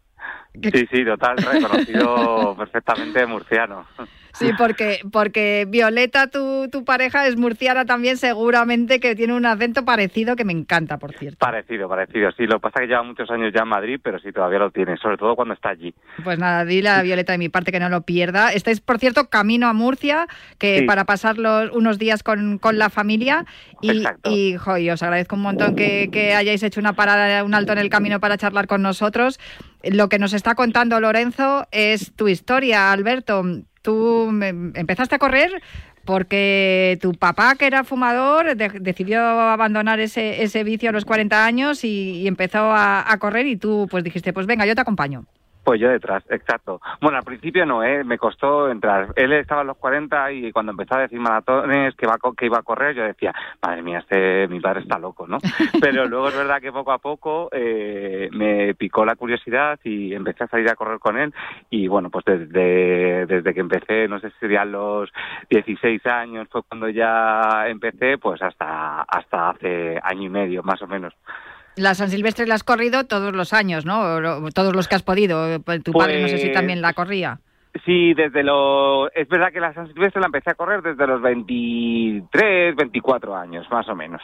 [0.62, 3.86] Sí, sí, total, reconocido perfectamente murciano.
[4.34, 9.86] Sí, porque, porque Violeta, tu, tu pareja, es murciana también, seguramente que tiene un acento
[9.86, 11.38] parecido que me encanta, por cierto.
[11.38, 12.32] Parecido, parecido.
[12.32, 14.58] Sí, lo que pasa es que lleva muchos años ya en Madrid, pero sí, todavía
[14.58, 15.94] lo tiene, sobre todo cuando está allí.
[16.24, 18.52] Pues nada, dile a Violeta de mi parte que no lo pierda.
[18.54, 20.86] Estáis, por cierto, camino a Murcia, que Sí.
[20.86, 23.46] para pasar los, unos días con, con la familia.
[23.82, 27.54] Y, y jo, y os agradezco un montón que, que hayáis hecho una parada, un
[27.54, 29.40] alto en el camino para charlar con nosotros.
[29.84, 33.44] Lo que nos está contando Lorenzo es tu historia, Alberto.
[33.82, 34.30] Tú
[34.76, 35.62] empezaste a correr
[36.06, 41.46] porque tu papá, que era fumador, de- decidió abandonar ese, ese vicio a los 40
[41.46, 44.82] años y, y empezó a, a correr y tú pues dijiste, pues venga, yo te
[44.82, 45.26] acompaño.
[45.64, 46.82] Pues yo detrás, exacto.
[47.00, 48.04] Bueno, al principio no, ¿eh?
[48.04, 49.14] me costó entrar.
[49.16, 52.34] Él estaba a los 40 y cuando empezó a decir maratones que, iba a co-
[52.34, 55.38] que iba a correr, yo decía, madre mía, este, mi padre está loco, ¿no?
[55.82, 60.44] Pero luego es verdad que poco a poco eh, me picó la curiosidad y empecé
[60.44, 61.34] a salir a correr con él.
[61.70, 65.10] Y bueno, pues desde, desde que empecé, no sé si serían los
[65.50, 70.88] 16 años, fue cuando ya empecé, pues hasta, hasta hace año y medio, más o
[70.88, 71.14] menos.
[71.76, 74.20] La San Silvestre la has corrido todos los años, ¿no?
[74.20, 75.60] Lo- Todos los que has podido.
[75.84, 77.40] Tu padre no sé si Pues- también la corría.
[77.86, 79.10] Sí, desde los...
[79.16, 83.66] Es verdad que la San Silvestre la empecé a correr desde los 23, 24 años,
[83.72, 84.22] más o menos.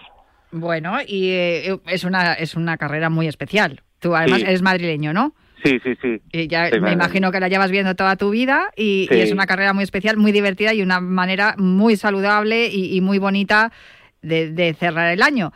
[0.51, 3.81] Bueno, y eh, es una es una carrera muy especial.
[3.99, 4.45] Tú además Sí.
[4.45, 5.33] eres madrileño, ¿no?
[5.63, 6.21] Sí, sí, sí.
[6.31, 9.73] Y ya me imagino que la llevas viendo toda tu vida y, es una carrera
[9.73, 13.71] muy especial, muy divertida y una manera muy saludable y, y muy bonita
[14.21, 15.51] de, de cerrar el año.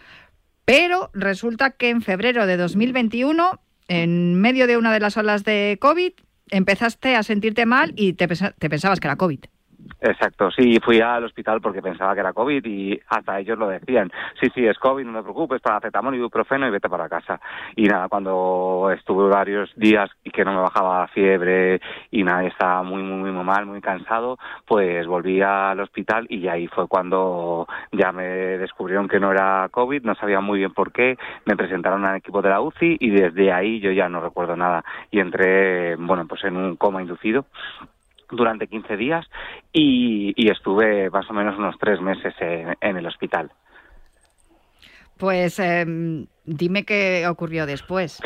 [0.65, 5.77] Pero resulta que en febrero de 2021, en medio de una de las olas de
[5.81, 6.13] COVID,
[6.49, 9.39] empezaste a sentirte mal y te, te pensabas que era COVID.
[10.01, 14.11] Exacto, sí, fui al hospital porque pensaba que era COVID y hasta ellos lo decían.
[14.39, 17.39] Sí, sí, es COVID, no te preocupes, para paracetamol y ibuprofeno y vete para casa.
[17.75, 22.43] Y nada, cuando estuve varios días y que no me bajaba la fiebre y nada,
[22.43, 27.67] estaba muy, muy, muy mal, muy cansado, pues volví al hospital y ahí fue cuando
[27.91, 32.05] ya me descubrieron que no era COVID, no sabía muy bien por qué, me presentaron
[32.05, 35.95] al equipo de la UCI y desde ahí yo ya no recuerdo nada y entré,
[35.95, 37.45] bueno, pues en un coma inducido
[38.35, 39.25] durante 15 días
[39.71, 43.49] y, estuve más o menos unos tres meses en, el hospital.
[45.17, 48.21] Pues em, dime qué ocurrió después.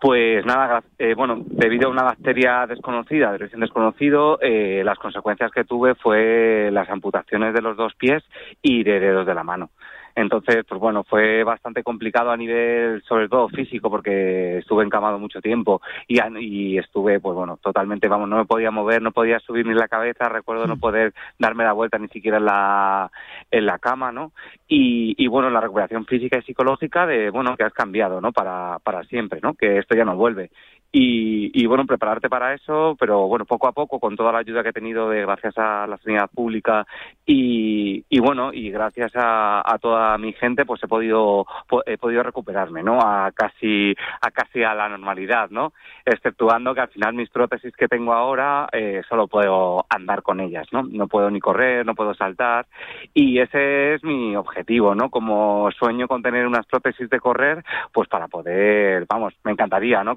[0.00, 5.50] Pues nada, eh, bueno, debido a una bacteria desconocida, de origen desconocido, eh, las consecuencias
[5.50, 8.22] que tuve fue las amputaciones de los dos pies
[8.62, 9.70] y de dedos de la mano.
[10.18, 15.40] Entonces, pues bueno, fue bastante complicado a nivel, sobre todo físico, porque estuve encamado mucho
[15.40, 19.64] tiempo y, y estuve, pues bueno, totalmente, vamos, no me podía mover, no podía subir
[19.64, 20.80] ni la cabeza, recuerdo no mm.
[20.80, 23.12] poder darme la vuelta ni siquiera en la,
[23.48, 24.32] en la cama, ¿no?
[24.66, 28.32] Y, y bueno, la recuperación física y psicológica de, bueno, que has cambiado, ¿no?
[28.32, 29.54] Para, para siempre, ¿no?
[29.54, 30.50] Que esto ya no vuelve.
[30.90, 34.62] Y, y, bueno, prepararte para eso, pero bueno, poco a poco, con toda la ayuda
[34.62, 36.86] que he tenido de gracias a la sanidad pública
[37.26, 41.46] y, y bueno, y gracias a, a, toda mi gente, pues he podido,
[41.84, 43.00] he podido recuperarme, ¿no?
[43.02, 45.74] A casi, a casi a la normalidad, ¿no?
[46.06, 50.66] Exceptuando que al final mis prótesis que tengo ahora, eh, solo puedo andar con ellas,
[50.72, 50.84] ¿no?
[50.84, 52.66] No puedo ni correr, no puedo saltar
[53.12, 55.10] y ese es mi objetivo, ¿no?
[55.10, 60.16] Como sueño con tener unas prótesis de correr, pues para poder, vamos, me encantaría, ¿no?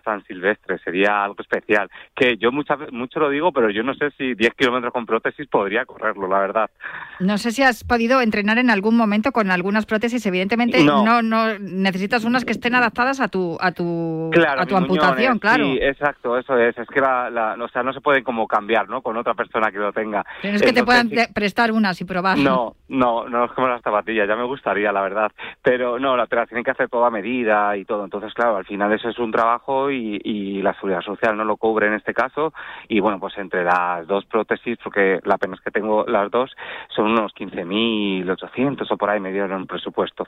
[0.00, 1.90] San Silvestre, sería algo especial.
[2.14, 5.46] Que yo muchas, mucho lo digo, pero yo no sé si 10 kilómetros con prótesis
[5.48, 6.70] podría correrlo, la verdad.
[7.20, 11.58] No sé si has podido entrenar en algún momento con algunas prótesis, evidentemente no, no,
[11.58, 15.64] necesitas unas que estén adaptadas a tu a tu a tu amputación, claro.
[15.64, 19.02] Sí, exacto, eso es, es que la, o sea, no se pueden como cambiar, ¿no?
[19.02, 20.24] Con otra persona que lo tenga.
[20.42, 22.38] Tienes que te puedan prestar unas y probar.
[22.38, 26.26] No, no, no es como las zapatillas, ya me gustaría, la verdad, pero no, la,
[26.26, 29.30] te tienen que hacer toda medida y todo, entonces claro, al final eso es un
[29.30, 32.54] trabajo y, la seguridad social no lo cubre en este caso
[32.88, 36.50] y bueno pues entre las dos prótesis porque la pena es que tengo las dos
[36.88, 40.26] son unos 15.800 o por ahí me dieron un presupuesto.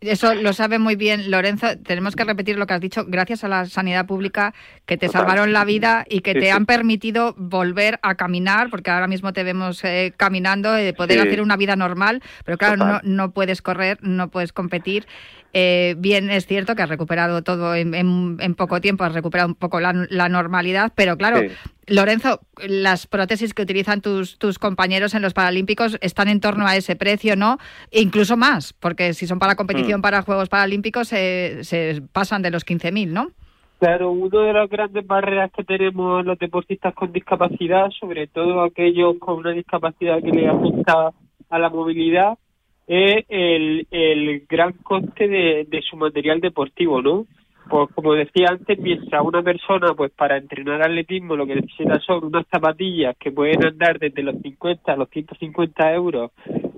[0.00, 1.68] Eso lo sabe muy bien Lorenzo.
[1.82, 3.04] Tenemos que repetir lo que has dicho.
[3.06, 4.52] Gracias a la sanidad pública
[4.84, 9.06] que te salvaron la vida y que te han permitido volver a caminar, porque ahora
[9.06, 12.22] mismo te vemos eh, caminando, y poder hacer una vida normal.
[12.44, 15.06] Pero claro, no, no puedes correr, no puedes competir.
[15.52, 19.80] Eh, bien, es cierto que has recuperado todo en, poco tiempo, has recuperado un poco
[19.80, 19.92] la,
[20.28, 21.40] normalidad, pero claro,
[21.86, 26.76] Lorenzo, las prótesis que utilizan tus, tus compañeros en los Paralímpicos están en torno a
[26.76, 27.58] ese precio, ¿no?
[27.90, 30.02] E incluso más, porque si son para competición, mm.
[30.02, 33.30] para Juegos Paralímpicos, se pasan de los 15.000, ¿no?
[33.78, 39.18] Claro, una de las grandes barreras que tenemos los deportistas con discapacidad, sobre todo aquellos
[39.18, 41.12] con una discapacidad que les afecta
[41.50, 42.38] a la movilidad,
[42.86, 47.26] es el, el gran coste de, de su material deportivo, ¿no?
[47.68, 52.24] Pues como decía antes, mientras una persona, pues para entrenar atletismo lo que necesita son
[52.24, 56.30] unas zapatillas que pueden andar desde los 50 a los 150 euros,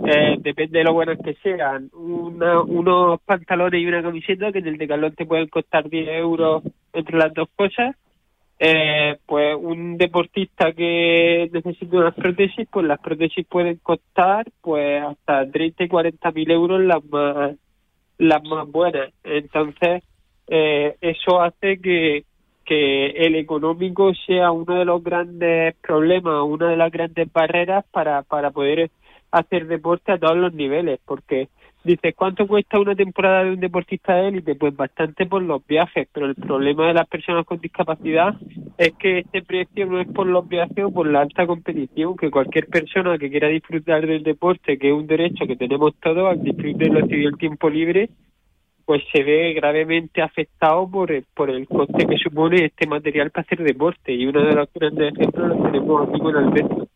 [0.06, 4.68] eh, depende de lo buenas que sean, una, unos pantalones y una camiseta que en
[4.68, 6.62] el decalón te pueden costar 10 euros
[6.94, 7.94] entre las dos cosas,
[8.58, 15.48] eh, pues un deportista que necesita unas prótesis, pues las prótesis pueden costar pues hasta
[15.48, 17.54] 30 y 40 mil euros las más,
[18.18, 19.12] las más buenas.
[19.22, 20.02] Entonces,
[20.48, 22.24] eh, eso hace que,
[22.64, 28.22] que el económico sea uno de los grandes problemas, una de las grandes barreras para,
[28.22, 28.90] para poder
[29.30, 31.48] hacer deporte a todos los niveles, porque
[31.84, 34.56] Dices, ¿cuánto cuesta una temporada de un deportista de élite?
[34.56, 38.34] Pues bastante por los viajes, pero el problema de las personas con discapacidad
[38.76, 42.30] es que este precio no es por los viajes o por la alta competición, que
[42.30, 46.42] cualquier persona que quiera disfrutar del deporte, que es un derecho que tenemos todos, al
[46.42, 48.10] disfrutar del tiempo libre,
[48.84, 53.42] pues se ve gravemente afectado por el, por el coste que supone este material para
[53.42, 54.12] hacer deporte.
[54.12, 56.88] Y uno de los grandes ejemplos lo tenemos aquí con Alberto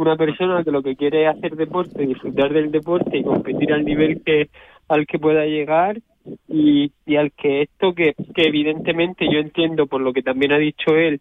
[0.00, 3.84] una persona que lo que quiere es hacer deporte, disfrutar del deporte y competir al
[3.84, 4.48] nivel que
[4.88, 6.00] al que pueda llegar
[6.48, 10.58] y, y al que esto que, que evidentemente yo entiendo por lo que también ha
[10.58, 11.20] dicho él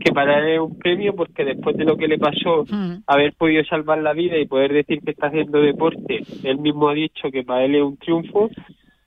[0.00, 3.02] que para él es un premio porque después de lo que le pasó mm.
[3.06, 6.94] haber podido salvar la vida y poder decir que está haciendo deporte él mismo ha
[6.94, 8.50] dicho que para él es un triunfo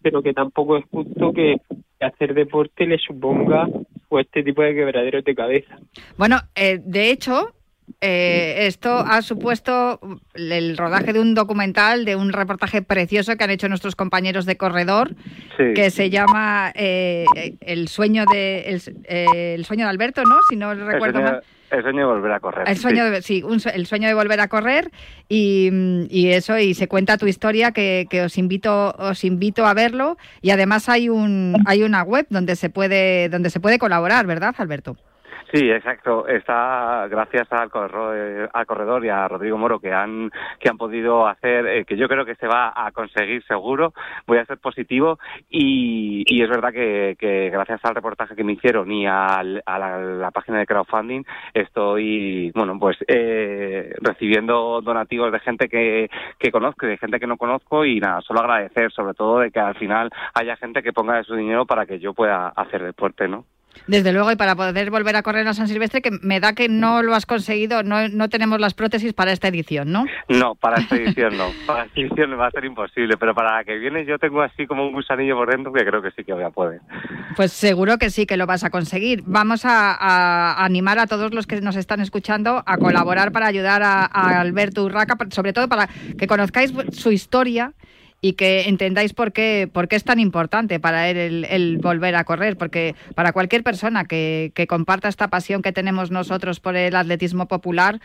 [0.01, 1.57] pero que tampoco es justo que
[1.99, 3.67] hacer deporte le suponga
[4.07, 5.77] pues este tipo de quebraderos de cabeza
[6.17, 7.53] bueno eh, de hecho
[8.01, 9.99] eh, esto ha supuesto
[10.35, 14.57] el rodaje de un documental, de un reportaje precioso que han hecho nuestros compañeros de
[14.57, 15.15] Corredor,
[15.57, 17.25] que se llama eh,
[17.61, 20.37] El sueño de eh, el, sueño de Alberto, ¿no?
[20.49, 21.41] Si no recuerdo mal.
[21.71, 22.67] El sueño de volver a correr.
[22.67, 24.89] El sueño, sí, el sueño de volver a correr
[25.27, 30.17] y, eso y se cuenta tu historia que, que, os invito os invito a verlo
[30.41, 34.55] y además hay un hay una web donde se puede donde se puede colaborar, ¿verdad,
[34.57, 34.97] Alberto?
[35.51, 36.27] Sí, exacto.
[36.27, 41.27] Está gracias al corredor, al corredor y a Rodrigo Moro que han que han podido
[41.27, 43.93] hacer eh, que yo creo que se va a conseguir seguro.
[44.27, 45.17] Voy a ser positivo
[45.49, 50.29] y, y es verdad que, que, gracias al reportaje que me hicieron y a la,
[50.31, 56.89] página de crowdfunding estoy bueno pues eh, recibiendo donativos de gente que, que conozco y
[56.89, 60.11] de gente que no conozco y nada solo agradecer sobre todo de que al final
[60.35, 63.45] haya gente que ponga de su dinero para que yo pueda hacer deporte, ¿no?
[63.87, 66.69] Desde luego, y para poder volver a correr a San Silvestre, que me da que
[66.69, 70.05] no lo has conseguido, no, no tenemos las prótesis para esta edición, ¿no?
[70.27, 71.49] No, para esta edición no.
[71.65, 74.67] Para esta edición va a ser imposible, pero para la que viene yo tengo así
[74.67, 76.81] como un gusanillo por dentro que creo que sí que voy a poder.
[77.35, 79.23] Pues seguro que sí que lo vas a conseguir.
[79.25, 84.05] Vamos a, animar a todos los que nos están escuchando a colaborar para ayudar a,
[84.05, 87.73] a Alberto Urraca, sobre todo para que conozcáis su historia
[88.21, 92.23] y que entendáis por qué, por qué es tan importante para él el, volver a
[92.23, 96.95] correr, porque para cualquier persona que, que, comparta esta pasión que tenemos nosotros por el
[96.95, 98.01] atletismo popular,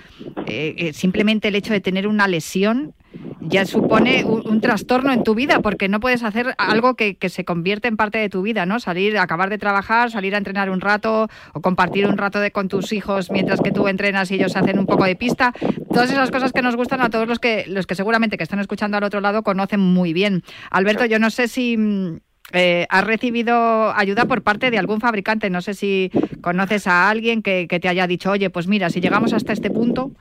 [0.47, 2.95] eh, eh, simplemente el hecho de tener una lesión
[3.41, 7.89] ya supone un, trastorno en tu vida, porque no puedes hacer algo que, se convierte
[7.89, 8.81] en parte de tu vida, ¿no?
[8.81, 12.69] Salir, acabar de trabajar, salir a entrenar un rato o compartir un rato de, con
[12.69, 15.53] tus hijos mientras que tú entrenas y ellos hacen un poco de pista.
[15.89, 18.61] Todas esas cosas que nos gustan a todos los que, los que seguramente que están
[18.61, 20.43] escuchando al otro lado conocen muy bien.
[20.71, 21.77] Alberto, yo no sé si...
[21.77, 22.19] Mm,
[22.53, 25.49] eh, has recibido ayuda por parte de algún fabricante.
[25.49, 26.11] No sé si
[26.43, 30.13] conoces a alguien que te haya dicho, oye, pues mira, si llegamos hasta este punto.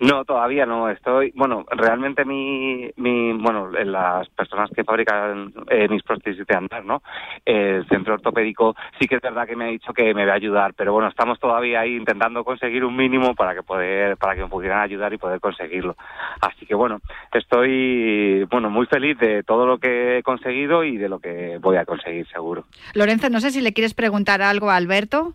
[0.00, 0.88] No, todavía no.
[0.88, 6.84] Estoy, bueno, realmente mi, mi bueno, las personas que fabrican eh, mis prótesis de andar,
[6.84, 7.02] ¿no?
[7.44, 10.36] El centro ortopédico sí que es verdad que me ha dicho que me va a
[10.36, 14.42] ayudar, pero bueno, estamos todavía ahí intentando conseguir un mínimo para que poder, para que
[14.42, 15.96] me pudieran ayudar y poder conseguirlo.
[16.40, 17.00] Así que bueno,
[17.32, 21.76] estoy, bueno, muy feliz de todo lo que he conseguido y de lo que voy
[21.76, 22.64] a conseguir seguro.
[22.94, 25.34] Lorenzo, no sé si le quieres preguntar algo a Alberto.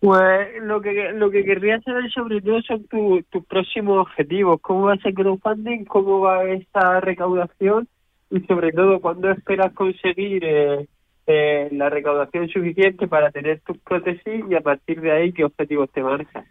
[0.00, 4.92] Pues lo que lo que querría saber sobre todo son tus próximos objetivos, cómo va
[4.94, 7.88] a ser crowdfunding, cómo va esta recaudación
[8.30, 10.86] y sobre todo cuándo esperas conseguir eh,
[11.26, 15.90] eh, la recaudación suficiente para tener tus prótesis y a partir de ahí qué objetivos
[15.90, 16.46] te marcas.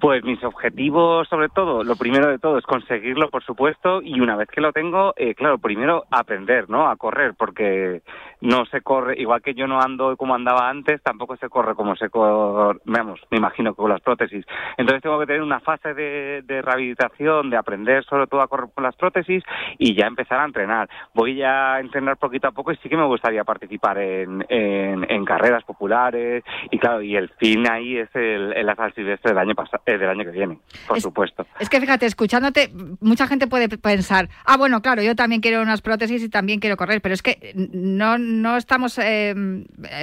[0.00, 4.36] Pues mis objetivos, sobre todo, lo primero de todo es conseguirlo, por supuesto, y una
[4.36, 6.88] vez que lo tengo, eh, claro, primero aprender, ¿no?
[6.88, 8.02] A correr, porque
[8.40, 11.96] no se corre, igual que yo no ando como andaba antes, tampoco se corre como
[11.96, 14.44] se corre, veamos, me imagino con las prótesis.
[14.76, 18.84] Entonces tengo que tener una fase de, rehabilitación, de aprender sobre todo a correr con
[18.84, 19.42] las prótesis
[19.78, 20.88] y ya empezar a entrenar.
[21.14, 25.62] Voy a entrenar poquito a poco y sí que me gustaría participar en, en, carreras
[25.64, 30.08] populares y claro, y el fin ahí es el, el del año pasado eh, del
[30.08, 31.46] año que viene, por supuesto.
[31.58, 32.70] Es que fíjate, escuchándote,
[33.00, 36.76] mucha gente puede pensar, ah, bueno, claro, yo también quiero unas prótesis y también quiero
[36.76, 39.34] correr, pero es que no, no estamos eh,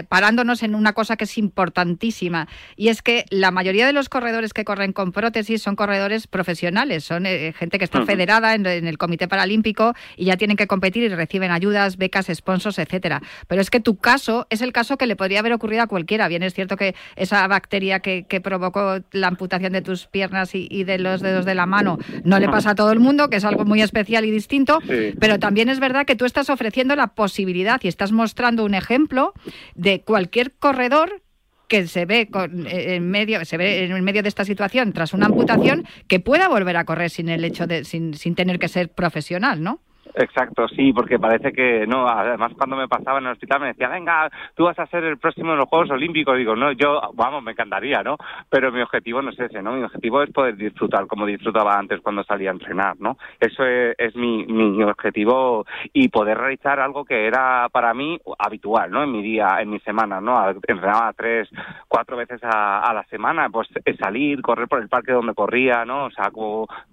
[0.08, 4.54] parándonos en una cosa que es importantísima, y es que la mayoría de los corredores
[4.54, 8.98] que corren con prótesis son corredores profesionales, son eh, gente que está federada en, el
[8.98, 13.22] Comité Paralímpico y ya tienen que competir y reciben ayudas, becas, sponsors, etcétera.
[13.48, 16.28] Pero es que tu caso es el caso que le podría haber ocurrido a cualquiera.
[16.28, 20.84] Bien, es cierto que esa bacteria que, que provocó la amputación de tus piernas y,
[20.84, 23.46] de los dedos de la mano no le pasa a todo el mundo, que es
[23.46, 24.80] algo muy especial y distinto,
[25.20, 29.34] pero también es verdad que tú estás ofreciendo la posibilidad y estás mostrando un ejemplo
[29.76, 31.22] de cualquier corredor
[31.68, 35.14] que se ve con, eh, en medio se ve en medio de esta situación tras
[35.14, 38.68] una amputación que pueda volver a correr sin el hecho de sin, sin tener que
[38.68, 39.80] ser profesional, ¿no?
[40.15, 42.08] Exacto, sí, porque parece que no.
[42.08, 45.17] Además, cuando me pasaba en el hospital me decía, venga, tú vas a ser el
[45.17, 46.38] próximo en los Juegos Olímpicos.
[46.38, 48.17] Digo, no, yo, vamos, me encantaría, ¿no?
[48.50, 49.74] Pero mi objetivo no es ese, ¿no?
[49.74, 53.17] Mi objetivo es poder disfrutar como disfrutaba antes cuando salía a entrenar, ¿no?
[53.39, 59.04] Eso es, mi, mi objetivo y poder realizar algo que era para mí habitual, ¿no?
[59.04, 60.50] En mi día, en mi semana, ¿no?
[60.50, 61.50] Entrenaba tres,
[61.88, 63.67] cuatro veces a, la semana, pues
[64.00, 66.05] salir, correr por el parque donde corría, ¿no?
[66.05, 66.32] O sea,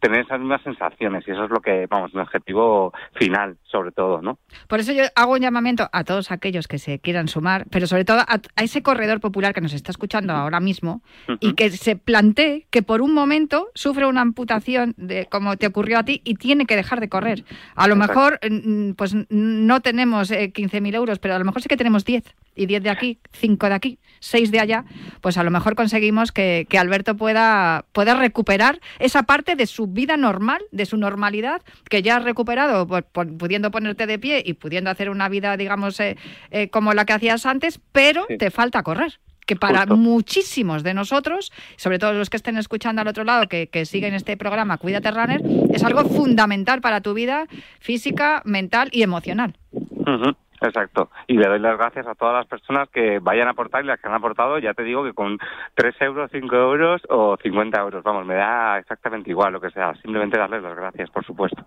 [0.01, 4.23] tener esas mismas sensaciones y eso es lo que, vamos, mi objetivo final, sobre todo,
[4.23, 4.39] ¿no?
[4.69, 8.05] Por eso yo hago un llamamiento a todos aquellos que se quieran sumar, pero sobre
[8.05, 11.03] todo a, ese corredor popular que nos está escuchando ahora mismo
[11.41, 15.99] y que se plantee que por un momento sufre una amputación de como te ocurrió
[15.99, 17.45] a ti y tiene que dejar de correr.
[17.75, 21.69] A lo mejor mm, pues no tenemos 15.000 eh, euros, pero a lo mejor sí
[21.69, 24.85] que tenemos 10 y 10 de aquí, 5 de aquí, 6 de allá,
[25.21, 30.17] pues a lo mejor conseguimos que, Alberto pueda, pueda recuperar esa parte de su vida
[30.17, 35.11] normal, de su normalidad, que ya has recuperado pudiendo ponerte de pie y pudiendo hacer
[35.11, 36.17] una vida, digamos, eh,
[36.51, 41.53] eh, como la que hacías antes, pero te falta correr que para muchísimos de nosotros,
[41.77, 45.41] sobre todo los que estén escuchando al otro lado, que, siguen este programa Cuídate Runner,
[45.73, 47.47] es algo fundamental para tu vida
[47.79, 49.57] física, mental y emocional.
[50.61, 51.11] Exacto.
[51.27, 54.01] Y le doy las gracias a todas las personas que vayan a aportar y las
[54.01, 54.59] que han aportado.
[54.59, 55.39] Ya te digo que con
[55.75, 59.95] 3 euros, 5 euros o 50 euros, vamos, me da exactamente igual lo que sea.
[59.97, 61.65] Simplemente darles las gracias, por supuesto.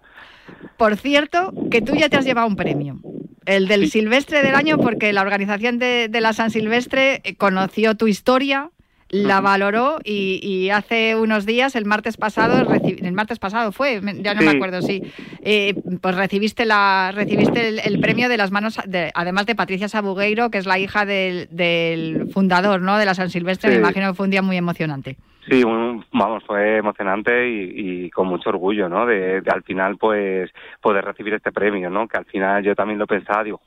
[0.77, 2.97] Por cierto, que tú ya te has llevado un premio.
[3.45, 8.07] El del Silvestre del año, porque la organización de, de la San Silvestre conoció tu
[8.07, 8.69] historia
[9.09, 14.41] la valoró y, hace unos días, el martes pasado, el martes pasado fue, ya no
[14.41, 15.03] me acuerdo, sí,
[15.41, 20.51] eh, pues recibiste la recibiste el, premio de las manos, de, además de Patricia Sabugueiro,
[20.51, 22.97] que es la hija del, del fundador ¿no?
[22.97, 25.17] de la San Silvestre, me imagino que fue un día muy emocionante.
[25.49, 25.63] Sí,
[26.11, 29.05] vamos, fue emocionante y, con mucho orgullo, ¿no?
[29.05, 32.07] De, al final, pues, poder recibir este premio, ¿no?
[32.07, 33.61] Que al final yo también lo pensaba, digo,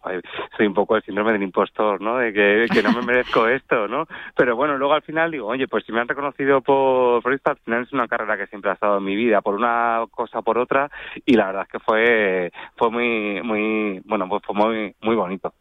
[0.57, 2.19] soy un poco el síndrome del impostor, ¿no?
[2.19, 4.07] De que, no me merezco esto, ¿no?
[4.37, 7.57] Pero bueno, luego al final digo, oye, pues si me han reconocido por, por al
[7.59, 10.59] final es una carrera que siempre ha estado en mi vida, por una cosa por
[10.59, 10.91] otra,
[11.25, 15.53] y la verdad es que fue, fue muy, muy, bueno, pues fue muy, muy bonito.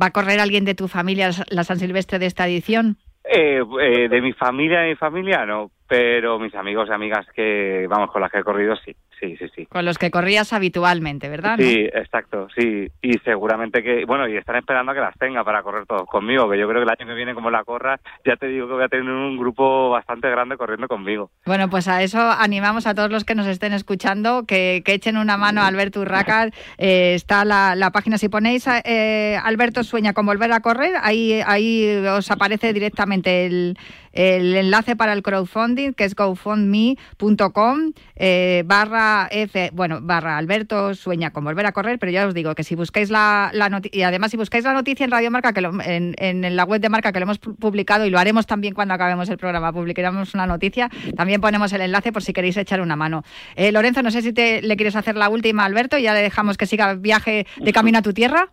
[0.00, 2.96] ¿Va a correr alguien de tu familia la San Silvestre de esta edición?
[3.24, 7.86] Eh, eh, de mi familia, de mi familia no, pero mis amigos y amigas que,
[7.88, 9.66] vamos, con las que he corrido, sí sí, sí, sí.
[9.66, 11.56] Con los que corrías habitualmente, ¿verdad?
[11.58, 12.90] Sí, exacto, sí.
[13.00, 16.50] Y seguramente que, bueno, y están esperando a que las tenga para correr todos conmigo,
[16.50, 18.74] que yo creo que el año que viene, como la corra, ya te digo que
[18.74, 21.30] voy a tener un grupo bastante grande corriendo conmigo.
[21.46, 25.38] Bueno, pues a eso animamos a todos los que nos estén escuchando que, echen una
[25.38, 26.50] mano a Alberto Urraca.
[26.78, 31.40] Eh, está la, la, página, si ponéis eh, Alberto Sueña con volver a correr, ahí,
[31.46, 33.76] ahí os aparece directamente el,
[34.12, 41.32] el enlace para el crowdfunding, que es gofundme.com eh, barra F, bueno, barra Alberto Sueña
[41.32, 44.02] con volver a correr, pero ya os digo que si buscáis la, la noticia, y
[44.02, 47.12] además si buscáis la noticia en Radio Marca, que en, en, la web de Marca
[47.12, 50.90] que lo hemos publicado y lo haremos también cuando acabemos el programa, publicaremos una noticia,
[51.16, 53.22] también ponemos el enlace por si queréis echar una mano.
[53.56, 56.20] Eh, Lorenzo, no sé si te, le quieres hacer la última, Alberto, y ya le
[56.20, 58.52] dejamos que siga viaje de camino a tu tierra.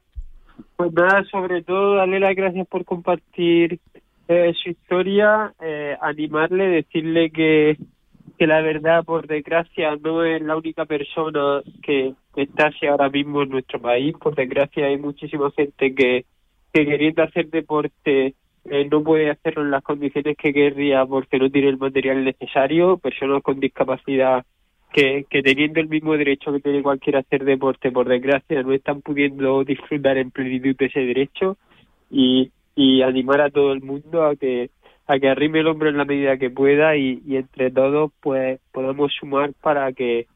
[0.76, 3.80] Pues nada, sobre todo, darle las gracias por compartir
[4.30, 7.78] eh, su historia, eh, animarle, decirle que,
[8.38, 13.42] que la verdad, por desgracia, no es la única persona que, está así ahora mismo
[13.42, 14.16] en nuestro país.
[14.18, 16.26] Por desgracia, hay muchísima gente que,
[16.72, 21.50] que queriendo hacer deporte eh, no puede hacerlo en las condiciones que querría porque no
[21.50, 22.98] tiene el material necesario.
[22.98, 24.46] Personas con discapacidad
[24.94, 29.02] que, que teniendo el mismo derecho que tiene cualquiera hacer deporte, por desgracia, no están
[29.02, 31.58] pudiendo disfrutar en plenitud de ese derecho.
[32.12, 34.70] Y, y animar a todo el mundo a que
[35.06, 39.12] a que arrime el hombro en la medida que pueda y, entre todos pues podamos
[39.20, 40.28] sumar para que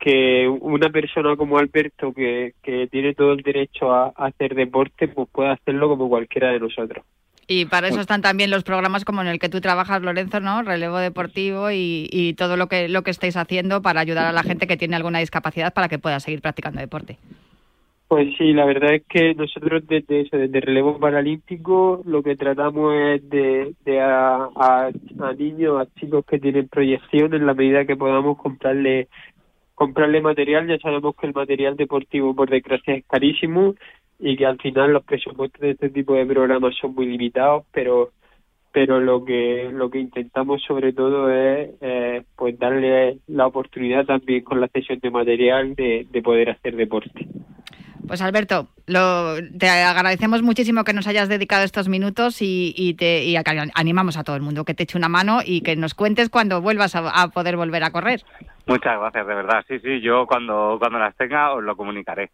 [0.00, 5.28] que una persona como Alberto que, que tiene todo el derecho a, hacer deporte pues
[5.30, 7.04] pueda hacerlo como cualquiera de nosotros.
[7.46, 10.62] Y para eso están también los programas como en el que tú trabajas, Lorenzo, ¿no?
[10.62, 14.42] Relevo deportivo y, y todo lo que lo que estáis haciendo para ayudar a la
[14.42, 17.18] gente que tiene alguna discapacidad para que pueda seguir practicando deporte.
[18.08, 22.94] Pues sí, la verdad es que nosotros desde eso, desde relevo paralímpico, lo que tratamos
[22.94, 24.90] es de, de a, a,
[25.36, 29.08] niños, a chicos que tienen proyección, en la medida que podamos comprarle
[29.74, 30.68] comprarle material.
[30.68, 33.74] Ya sabemos que el material deportivo, por desgracia, es carísimo
[34.20, 38.10] y que al final los presupuestos de este tipo de programas son muy limitados, pero
[38.72, 44.44] pero lo que lo que intentamos sobre todo es eh, pues darle la oportunidad también
[44.44, 47.26] con la cesión de material de, de poder hacer deporte.
[48.06, 53.34] Pues Alberto, te agradecemos muchísimo que nos hayas dedicado estos minutos y, te
[53.74, 56.60] animamos a todo el mundo que te eche una mano y que nos cuentes cuando
[56.60, 58.22] vuelvas a poder volver a correr.
[58.66, 59.64] Muchas gracias, de verdad.
[59.68, 62.30] Sí, sí, yo cuando, cuando las tenga os lo comunicaré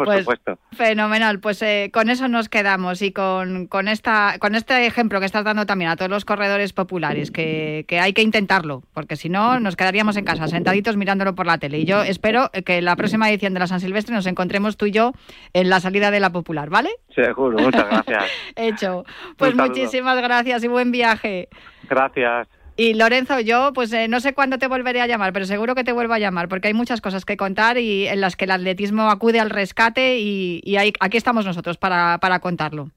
[0.00, 0.58] por pues, supuesto.
[0.72, 5.26] Fenomenal, pues eh, con eso nos quedamos y con, con, esta, con este ejemplo que
[5.26, 9.28] estás dando también a todos los corredores populares, que, que hay que intentarlo, porque si
[9.28, 11.80] no nos quedaríamos en casa sentaditos mirándolo por la tele.
[11.80, 14.92] Y yo espero que la próxima edición de la San Silvestre nos encontremos tú y
[14.92, 15.12] yo
[15.52, 16.90] en la salida de la popular, ¿vale?
[17.14, 18.24] Seguro, muchas gracias.
[18.56, 19.04] Hecho.
[19.36, 21.48] Pues muchísimas gracias y buen viaje.
[21.88, 22.48] Gracias.
[22.76, 25.84] Y Lorenzo, yo pues eh, no sé cuándo te volveré a llamar, pero seguro que
[25.84, 28.52] te vuelvo a llamar porque hay muchas cosas que contar y en las que el
[28.52, 32.90] atletismo acude al rescate y, y aquí estamos nosotros para, para contarlo.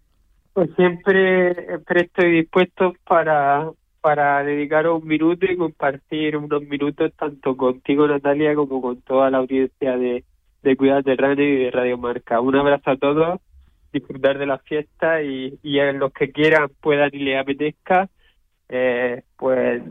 [0.53, 1.51] Pues siempre,
[1.95, 3.71] estoy dispuesto para,
[4.01, 9.39] para dedicar un minuto y compartir unos minutos tanto contigo, Natalia, como con toda la
[9.39, 10.23] audiencia de,
[10.61, 12.39] de de Radio y de Radio Marca.
[12.39, 13.41] Un abrazo a todos,
[13.91, 18.09] disfrutar de la fiesta y, y a los que quieran, puedan y les apetezca,
[18.69, 19.83] eh, pues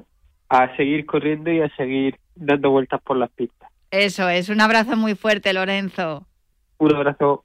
[0.48, 3.70] a seguir corriendo y a seguir dando vueltas por las pistas.
[3.90, 6.26] Eso es, un abrazo muy fuerte, Lorenzo.
[6.78, 7.44] Un abrazo.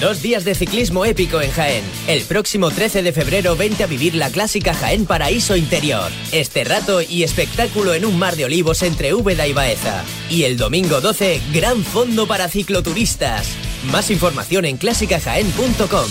[0.00, 1.82] Dos días de ciclismo épico en Jaén.
[2.06, 6.10] El próximo 13 de febrero vente a vivir la clásica Jaén Paraíso Interior.
[6.32, 10.04] Este rato y espectáculo en un mar de olivos entre Úbeda y Baeza.
[10.28, 13.48] Y el domingo 12, gran fondo para cicloturistas.
[13.90, 16.10] Más información en clásicajaén.com.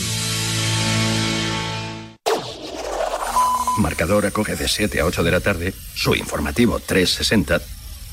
[3.77, 7.61] Marcador acoge de 7 a 8 de la tarde su informativo 360,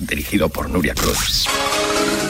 [0.01, 1.47] dirigido por Nuria Cruz.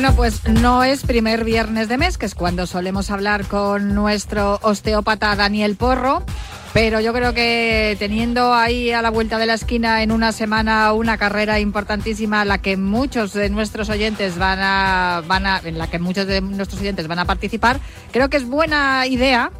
[0.00, 4.58] Bueno, pues no es primer viernes de mes, que es cuando solemos hablar con nuestro
[4.62, 6.22] osteópata Daniel Porro.
[6.72, 10.94] Pero yo creo que teniendo ahí a la vuelta de la esquina en una semana
[10.94, 15.90] una carrera importantísima, la que muchos de nuestros oyentes van a, van a, en la
[15.90, 17.78] que muchos de nuestros oyentes van a participar,
[18.10, 19.50] creo que es buena idea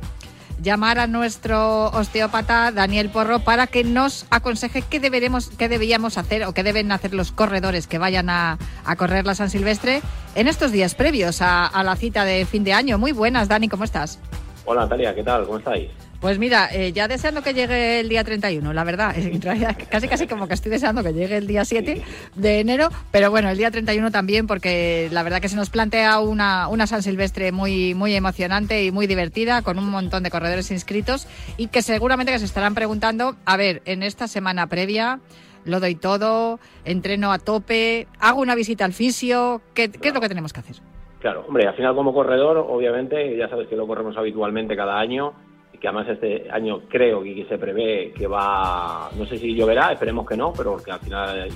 [0.62, 6.44] llamar a nuestro osteópata Daniel Porro para que nos aconseje qué deberemos, qué deberíamos hacer
[6.44, 8.58] o qué deben hacer los corredores que vayan a,
[8.98, 10.02] correr la San Silvestre
[10.34, 12.98] en estos días previos a, a la cita de fin de año.
[12.98, 14.18] Muy buenas, Dani, ¿cómo estás?
[14.64, 15.46] Hola Natalia, ¿qué tal?
[15.46, 15.90] ¿Cómo estáis?
[16.20, 19.16] Pues mira, eh, ya deseando que llegue el día 31, la verdad,
[19.90, 22.02] casi casi como que estoy deseando que llegue el día 7
[22.34, 26.20] de enero, pero bueno, el día 31 también porque la verdad que se nos plantea
[26.20, 30.70] una, una San Silvestre muy, muy emocionante y muy divertida, con un montón de corredores
[30.70, 35.20] inscritos y que seguramente que se estarán preguntando, a ver, en esta semana previa
[35.64, 40.20] lo doy todo, entreno a tope, hago una visita al fisio, ¿qué, ¿qué es lo
[40.20, 40.76] que tenemos que hacer?
[41.20, 45.34] Claro, hombre, al final como corredor, obviamente, ya sabes que lo corremos habitualmente cada año,
[45.78, 50.26] que además este año creo que se prevé que va, no sé si lloverá, esperemos
[50.26, 51.48] que no, pero que al final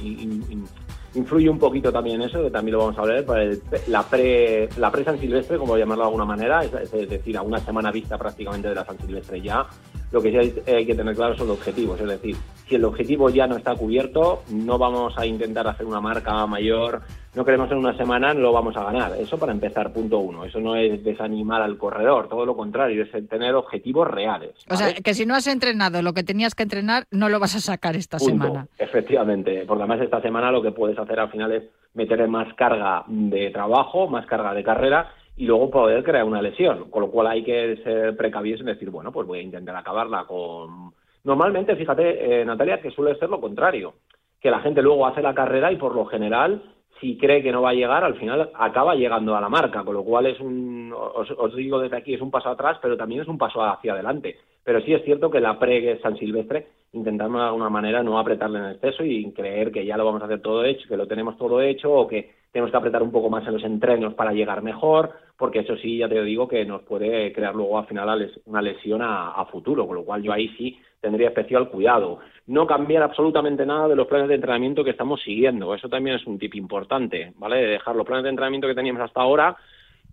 [1.15, 3.45] influye un poquito también eso, que también lo vamos a ver, para
[3.89, 7.59] la pre la pre San Silvestre, como llamarlo de alguna manera, es, decir, a una
[7.59, 9.67] semana vista prácticamente de la San Silvestre ya,
[10.15, 12.37] lo que sí hay, que tener claro son los objetivos, es decir,
[12.69, 17.03] si el objetivo ya no está cubierto, no vamos a intentar hacer una marca mayor,
[17.35, 19.13] no queremos en una semana, no lo vamos a ganar.
[19.19, 20.45] Eso para empezar, punto uno.
[20.45, 24.53] Eso no es desanimar al corredor, todo lo contrario, es tener objetivos reales.
[24.71, 27.57] O sea, que si no has entrenado lo que tenías que entrenar, no lo vas
[27.57, 28.69] a sacar esta semana.
[28.79, 33.03] Efectivamente, porque además esta semana lo que puedes hacer al final es meter más carga
[33.09, 37.27] de trabajo, más carga de carrera y luego poder crear una lesión, con lo cual
[37.27, 40.93] hay que ser precavidos en decir, bueno, pues voy a intentar acabarla con...
[41.25, 43.95] Normalmente, fíjate, eh, Natalia, que suele ser lo contrario,
[44.41, 46.63] que la gente luego hace la carrera y por lo general
[47.01, 49.95] si cree que no va a llegar, al final acaba llegando a la marca, con
[49.95, 53.23] lo cual es un, os, os digo desde aquí, es un paso atrás, pero también
[53.23, 54.37] es un paso hacia adelante.
[54.63, 58.59] Pero sí es cierto que la pre San Silvestre intentamos de alguna manera no apretarle
[58.59, 61.37] en exceso y creer que ya lo vamos a hacer todo hecho, que lo tenemos
[61.37, 64.63] todo hecho o que tenemos que apretar un poco más en los entrenos para llegar
[64.63, 68.63] mejor, porque eso sí, ya te digo que nos puede crear luego al final una
[68.63, 72.21] lesión a, futuro, con lo cual yo ahí sí tendría especial cuidado.
[72.47, 76.25] No cambiar absolutamente nada de los planes de entrenamiento que estamos siguiendo, eso también es
[76.29, 77.57] un tip importante, ¿vale?
[77.57, 79.57] De dejar los planes de entrenamiento que teníamos hasta ahora,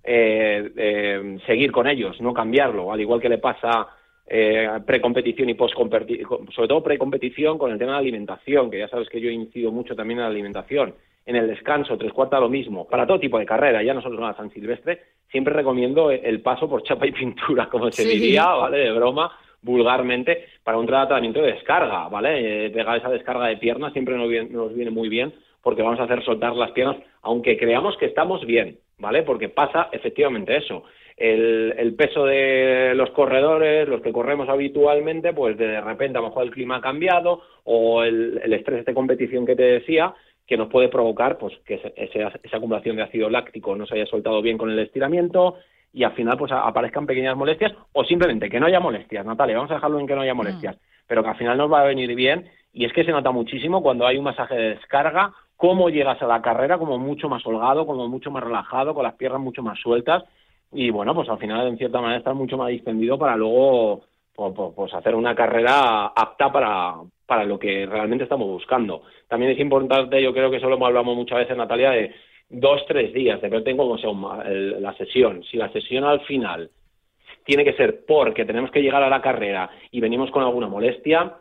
[0.04, 3.88] eh, eh, seguir con ellos, no cambiarlo, al igual que le pasa
[4.26, 8.88] eh, precompetición y postcompetición, sobre todo precompetición con el tema de la alimentación, que ya
[8.88, 10.96] sabes que yo incido mucho también en la alimentación.
[11.26, 14.20] En el descanso, tres cuartas lo mismo, para todo tipo de carrera, ya no solo
[14.20, 18.80] la San Silvestre, siempre recomiendo el paso por chapa y pintura, como se diría, ¿vale?
[18.80, 22.66] De broma, vulgarmente, para un tratamiento de descarga, ¿vale?
[22.66, 26.00] Eh, pegar esa descarga de piernas siempre nos viene, nos viene muy bien porque vamos
[26.00, 29.22] a hacer soltar las piernas, aunque creamos que estamos bien, ¿vale?
[29.22, 30.84] Porque pasa efectivamente eso
[31.22, 36.44] el, peso de los corredores, los que corremos habitualmente, pues de repente a lo mejor
[36.44, 40.14] el clima ha cambiado o el, estrés de competición que te decía,
[40.52, 44.42] que nos puede provocar pues que esa, acumulación de ácido láctico no se haya soltado
[44.42, 45.56] bien con el estiramiento
[45.94, 49.72] y al final pues aparezcan pequeñas molestias o simplemente que no haya molestias, Natalia, vamos
[49.72, 50.76] a dejarlo en que no haya molestias,
[51.08, 53.82] pero que al final nos va a venir bien y es que se nota muchísimo
[53.82, 57.86] cuando hay un masaje de descarga cómo llegas a la carrera como mucho más holgado,
[57.86, 60.26] como mucho más relajado, con las piernas mucho más sueltas
[60.74, 64.02] y bueno, pues al final en cierta manera está mucho más distendido para luego
[64.36, 66.96] pues, pues, hacer una carrera apta para,
[67.32, 69.04] para lo que realmente estamos buscando.
[69.30, 72.14] También es importante, yo creo que eso lo hablamos muchas veces, Natalia, de
[72.50, 74.12] dos, tres días, depende cómo sea
[74.52, 75.42] la sesión.
[75.46, 76.70] Si la sesión al final
[77.46, 81.38] tiene que ser porque tenemos que llegar a la carrera y venimos con alguna molestia,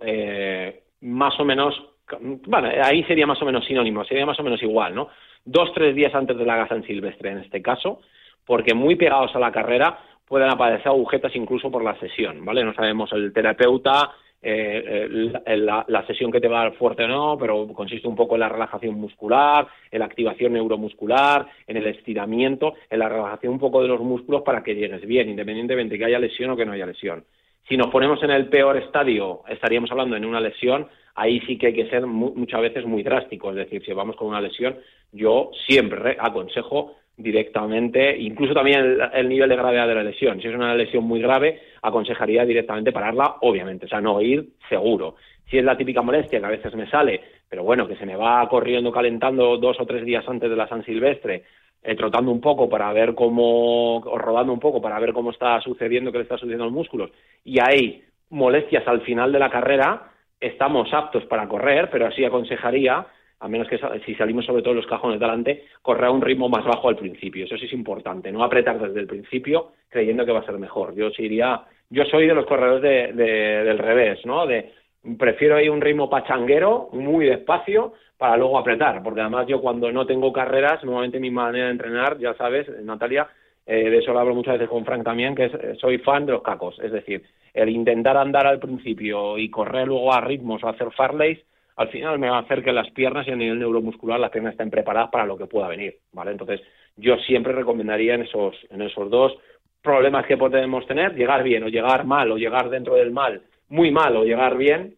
[0.00, 1.80] eh, más o menos,
[2.18, 5.10] bueno, ahí sería más o menos sinónimo, sería más o menos igual, ¿no?
[5.44, 8.00] Dos, tres días antes de la en Silvestre, en este caso,
[8.44, 12.64] porque muy pegados a la carrera pueden aparecer agujetas incluso por la sesión, ¿vale?
[12.64, 14.10] No sabemos el terapeuta,
[14.42, 18.34] eh, la, sesión que te va a dar fuerte o no, pero consiste un poco
[18.36, 23.58] en la relajación muscular, en la activación neuromuscular, en el estiramiento, en la relajación un
[23.58, 26.64] poco de los músculos para que llegues bien, independientemente de que haya lesión o que
[26.64, 27.24] no haya lesión.
[27.68, 31.68] Si nos ponemos en el peor estadio, estaríamos hablando en una lesión, ahí sí que
[31.68, 34.76] hay que ser muchas veces muy drástico, es decir, si vamos con una lesión,
[35.12, 40.40] yo siempre aconsejo directamente, incluso también el, nivel de gravedad de la lesión.
[40.40, 45.16] Si es una lesión muy grave, aconsejaría directamente pararla, obviamente, o sea, no ir seguro.
[45.48, 48.16] Si es la típica molestia que a veces me sale, pero bueno, que se me
[48.16, 51.44] va corriendo, calentando dos o tres días antes de la San Silvestre,
[51.82, 55.60] eh, trotando un poco para ver cómo, o rodando un poco para ver cómo está
[55.60, 57.10] sucediendo, qué le está sucediendo a los músculos,
[57.44, 63.06] y hay molestias al final de la carrera, estamos aptos para correr, pero así aconsejaría
[63.40, 66.64] a menos que si salimos sobre todo los cajones delante, correr a un ritmo más
[66.64, 67.46] bajo al principio.
[67.46, 70.94] Eso sí es importante, no apretar desde el principio creyendo que va a ser mejor.
[70.94, 73.24] Yo iría, yo soy de los corredores de,
[73.64, 74.46] del revés, ¿no?
[74.46, 74.72] De
[75.18, 80.04] prefiero ir un ritmo pachanguero, muy despacio, para luego apretar, porque además yo cuando no
[80.04, 83.26] tengo carreras, normalmente mi manera de entrenar, ya sabes, Natalia,
[83.64, 86.32] eh, de eso lo hablo muchas veces con Frank también, que es, soy fan de
[86.32, 87.22] los cacos, es decir,
[87.54, 91.38] el intentar andar al principio y correr luego a ritmos o hacer farleys,
[91.80, 94.52] al final me va a hacer que las piernas y a nivel neuromuscular las piernas
[94.52, 96.30] estén preparadas para lo que pueda venir, ¿vale?
[96.30, 96.60] Entonces,
[96.94, 99.32] yo siempre recomendaría en esos, en esos dos
[99.80, 103.90] problemas que podemos tener, llegar bien o llegar mal o llegar dentro del mal, muy
[103.90, 104.96] mal o llegar bien,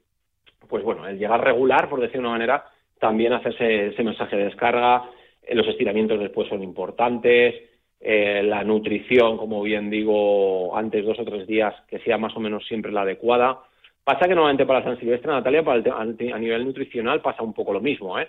[0.68, 2.64] pues bueno, el llegar regular, por decir de una manera,
[2.98, 5.04] también hacerse ese mensaje de descarga,
[5.40, 7.62] eh, los estiramientos después son importantes,
[8.00, 12.40] eh, la nutrición, como bien digo, antes dos o tres días, que sea más o
[12.40, 13.60] menos siempre la adecuada,
[14.05, 17.80] Pasa que normalmente para San Silvestre, Natalia, para a nivel nutricional pasa un poco lo
[17.80, 18.18] mismo.
[18.18, 18.26] ¿eh?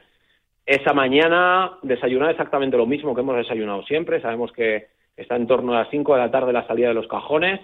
[0.66, 4.22] Esa mañana desayunar exactamente lo mismo que hemos desayunado siempre.
[4.22, 7.08] Sabemos que está en torno a las 5 de la tarde la salida de los
[7.08, 7.60] cajones.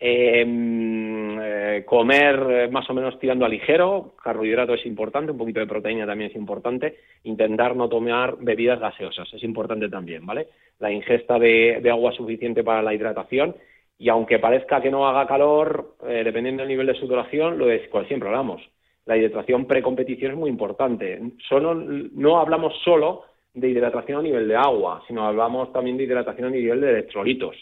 [0.00, 5.60] Em, eh, comer eh, más o menos tirando a ligero, carbohidrato es importante, un poquito
[5.60, 10.48] de proteína también es importante, intentar no tomar bebidas gaseosas, es importante también, ¿vale?
[10.80, 13.54] La ingesta de agua suficiente para la hidratación
[13.98, 17.88] y aunque parezca que no haga calor, eh, dependiendo del nivel de sudoración, lo es
[17.88, 18.62] cual siempre hablamos.
[19.06, 21.20] La hidratación precompetición es muy importante.
[21.48, 26.48] Solo, no hablamos solo de hidratación a nivel de agua, sino hablamos también de hidratación
[26.48, 27.56] a nivel de electrolitos,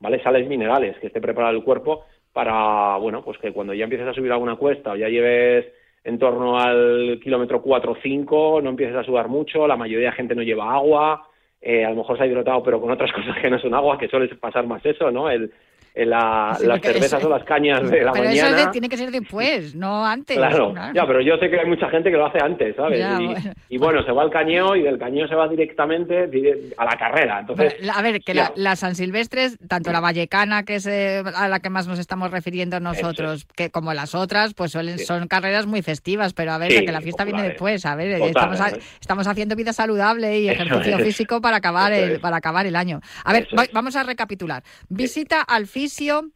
[0.00, 0.22] ¿vale?
[0.22, 4.12] Sales minerales que esté preparado el cuerpo para, bueno, pues que cuando ya empieces a
[4.12, 5.66] subir alguna cuesta o ya lleves
[6.04, 10.16] en torno al kilómetro 4 o 5, no empieces a sudar mucho, la mayoría de
[10.16, 11.26] gente no lleva agua,
[11.60, 13.98] eh, a lo mejor se ha hidratado pero con otras cosas que no son agua,
[13.98, 15.30] que suele pasar más eso, ¿no?
[15.30, 15.50] El,
[15.94, 18.48] la, Sí, las cervezas eso- o las cañas de la pero mañana.
[18.48, 20.36] eso es de- tiene que ser después, no antes.
[20.36, 22.98] Claro, ya, pero yo sé que hay mucha gente que lo hace antes, ¿sabes?
[23.00, 23.52] Ya, y, bueno.
[23.68, 26.96] y bueno, se va al cañeo y del cañeo se va directamente dire- a la
[26.96, 27.40] carrera.
[27.40, 31.48] Entonces, a ver, que la, la San Silvestres, tanto la Vallecana, que es eh, a
[31.48, 35.04] la que más nos estamos refiriendo nosotros, que como las otras, pues suelen, Sí.
[35.04, 38.14] son carreras muy festivas, pero a ver, Sí, que la fiesta viene después, a ver,
[38.18, 38.80] Total, estamos, ha- ¿eh?
[39.00, 41.04] estamos haciendo vida saludable y Eso ejercicio es.
[41.04, 42.18] físico para acabar, Eso el, es.
[42.20, 43.00] para acabar el año.
[43.24, 44.62] A ver, Eso va- vamos a recapitular.
[44.88, 46.30] Visita al fisio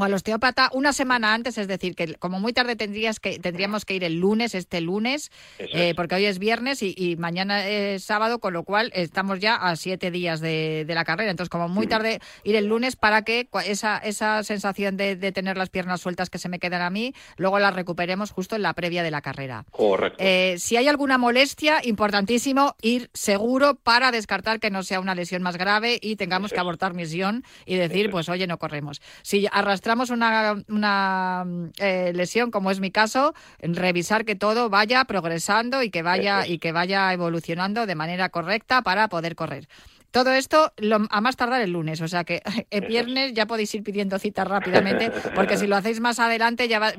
[0.00, 3.84] o al osteópata una semana antes, es decir, que como muy tarde tendrías que tendríamos
[3.84, 8.04] que ir el lunes, este lunes, eh, porque hoy es viernes y, y mañana es
[8.04, 11.30] sábado, con lo cual estamos ya a siete días de, de la carrera.
[11.30, 15.56] Entonces, como muy tarde ir el lunes para que esa, esa sensación de, de tener
[15.56, 18.72] las piernas sueltas que se me quedan a mí, luego las recuperemos justo en la
[18.72, 19.64] previa de la carrera.
[19.70, 20.16] correcto.
[20.18, 25.42] Eh, si hay alguna molestia, importantísimo ir seguro para descartar que no sea una lesión
[25.42, 29.02] más grave y tengamos que abortar misión y decir, pues oye, no corremos.
[29.22, 31.44] Si arrastramos una, una
[31.78, 36.58] eh, lesión, como es mi caso, revisar que todo vaya progresando y que vaya, y
[36.58, 39.68] que vaya evolucionando de manera correcta para poder correr.
[40.10, 43.74] Todo esto lo- a más tardar el lunes, o sea que el viernes ya podéis
[43.74, 46.92] ir pidiendo citas rápidamente, porque si lo hacéis más adelante ya va-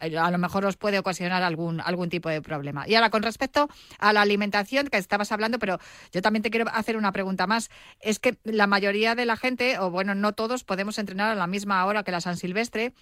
[0.00, 2.86] a lo mejor os puede ocasionar algún, algún tipo de problema.
[2.88, 5.78] Y ahora con respecto a la alimentación que estabas hablando, pero
[6.12, 7.70] yo también te quiero hacer una pregunta más.
[8.00, 11.46] Es que la mayoría de la gente, o bueno, no todos, podemos entrenar a la
[11.46, 12.92] misma hora que la San Silvestre.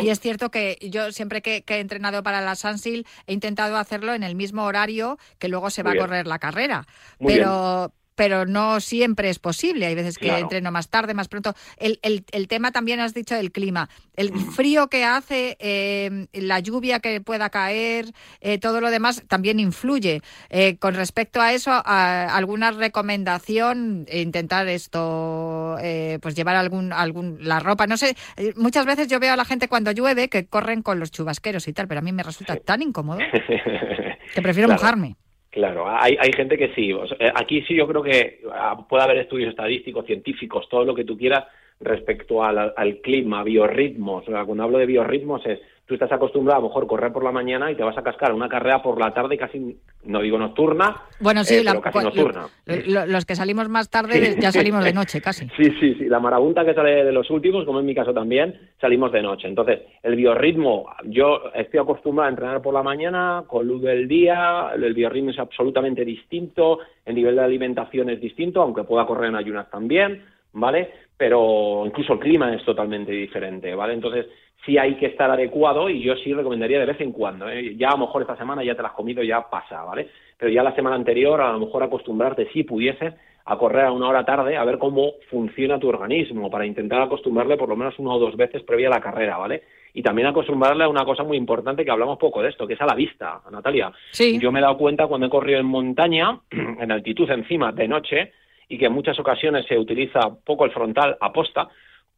[0.00, 3.76] Y es cierto que yo siempre que, que he entrenado para la Sansil he intentado
[3.76, 6.86] hacerlo en el mismo horario que luego se va a correr la carrera.
[7.18, 9.86] Muy pero pero no siempre es posible.
[9.86, 10.42] Hay veces que Claro.
[10.42, 11.54] entreno más tarde, más pronto.
[11.76, 13.88] El, el, el tema también has dicho del clima.
[14.16, 18.06] El frío que hace, eh, la lluvia que pueda caer,
[18.40, 20.20] eh, todo lo demás también influye.
[20.50, 24.04] Eh, con respecto a eso, a- ¿alguna recomendación?
[24.12, 27.86] Intentar esto, eh, pues llevar algún, algún, la ropa.
[27.86, 28.16] No sé,
[28.56, 31.72] muchas veces yo veo a la gente cuando llueve que corren con los chubasqueros y
[31.72, 33.20] tal, pero a mí me resulta tan incómodo
[34.34, 34.82] que prefiero Claro.
[34.82, 35.16] mojarme.
[35.50, 36.92] Claro, hay, hay gente que sí.
[36.92, 40.94] O sea, aquí sí yo creo que ah, puede haber estudios estadísticos, científicos, todo lo
[40.94, 41.44] que tú quieras
[41.80, 44.28] respecto al, al clima, biorritmos.
[44.28, 47.24] O sea, cuando hablo de biorritmos es, tú estás acostumbrado a lo mejor correr por
[47.24, 50.36] la mañana y te vas a cascar una carrera por la tarde casi, no digo
[50.38, 52.46] nocturna, Bueno, sí, eh, la- pero casi nocturna.
[52.66, 55.48] lo- lo- los que salimos más tarde ya salimos de noche casi.
[55.56, 56.04] Sí, sí, sí.
[56.04, 59.48] La marabunta que sale de los últimos, como en mi caso también, salimos de noche.
[59.48, 64.70] Entonces, el biorritmo, yo estoy acostumbrado a entrenar por la mañana, con luz del día,
[64.74, 69.36] el biorritmo es absolutamente distinto, el nivel de alimentación es distinto, aunque pueda correr en
[69.36, 70.22] ayunas también,
[70.52, 70.90] ¿vale?
[71.16, 73.94] Pero incluso el clima es totalmente diferente, ¿vale?
[73.94, 74.26] Entonces,
[74.64, 77.48] sí hay que estar adecuado y yo sí recomendaría de vez en cuando.
[77.48, 77.74] ¿eh?
[77.76, 80.08] Ya a lo mejor esta semana ya te la has comido, ya pasa, ¿vale?
[80.36, 84.08] Pero ya la semana anterior a lo mejor acostumbrarte, si pudieses, a correr a una
[84.08, 88.12] hora tarde a ver cómo funciona tu organismo para intentar acostumbrarle por lo menos una
[88.12, 89.62] o dos veces previa a la carrera, ¿vale?
[89.94, 92.80] Y también acostumbrarle a una cosa muy importante que hablamos poco de esto, que es
[92.82, 93.90] a la vista, Natalia.
[94.10, 94.38] Sí.
[94.38, 98.32] Yo me he dado cuenta cuando he corrido en montaña, en altitud encima, de noche,
[98.68, 101.68] y que en muchas ocasiones se utiliza poco el frontal aposta,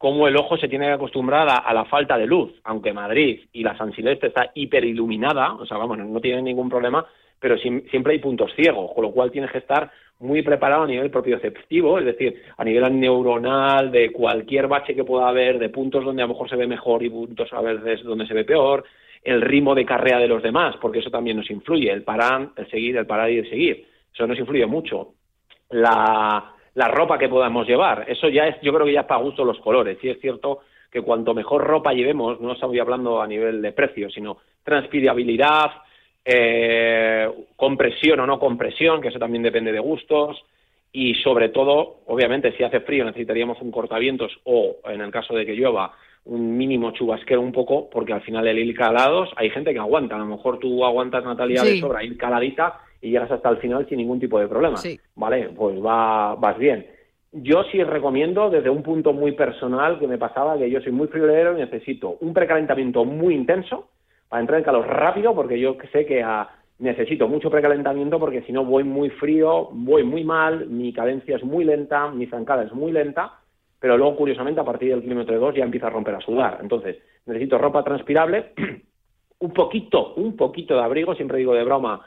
[0.01, 3.61] cómo el ojo se tiene que acostumbrar a, la falta de luz, aunque Madrid y
[3.61, 7.05] la San Silvestre está hiperiluminada, o sea, vamos, no tiene ningún problema,
[7.39, 10.87] pero sim- siempre hay puntos ciegos, con lo cual tienes que estar muy preparado a
[10.87, 16.03] nivel propioceptivo, es decir, a nivel neuronal, de cualquier bache que pueda haber, de puntos
[16.03, 18.83] donde a lo mejor se ve mejor y puntos a veces donde se ve peor,
[19.23, 22.67] el ritmo de carrera de los demás, porque eso también nos influye, el parar, el
[22.71, 25.13] seguir, el parar y el seguir, eso nos influye mucho.
[25.69, 28.05] La, la ropa que podamos llevar.
[28.07, 29.97] Eso ya es, yo creo que ya es para gusto los colores.
[30.01, 30.59] Sí es cierto
[30.91, 35.71] que cuanto mejor ropa llevemos, no estoy hablando a nivel de precio, sino transpirabilidad,
[36.23, 40.43] eh, compresión o no compresión, que eso también depende de gustos.
[40.93, 45.45] Y sobre todo, obviamente, si hace frío necesitaríamos un cortavientos o, en el caso de
[45.45, 45.93] que llueva,
[46.25, 50.15] un mínimo chubasquero un poco, porque al final el ir calados, hay gente que aguanta.
[50.15, 53.87] A lo mejor tú aguantas, Natalia, de sobra, ir caladita y llegas hasta el final
[53.89, 54.77] sin ningún tipo de problema.
[54.77, 54.99] Sí.
[55.15, 56.85] Vale, pues va, vas bien.
[57.31, 61.07] Yo sí recomiendo, desde un punto muy personal que me pasaba, que yo soy muy
[61.07, 63.89] friolero y necesito un precalentamiento muy intenso
[64.27, 66.49] para entrar en calor rápido, porque yo sé que ah,
[66.79, 71.43] necesito mucho precalentamiento, porque si no voy muy frío, voy muy mal, mi cadencia es
[71.43, 73.39] muy lenta, mi zancada es muy lenta,
[73.79, 76.59] pero luego, curiosamente, a partir del kilómetro 2 ya empieza a romper a sudar.
[76.61, 78.53] Entonces, necesito ropa transpirable,
[79.39, 82.01] un poquito, un poquito de abrigo, siempre digo de broma,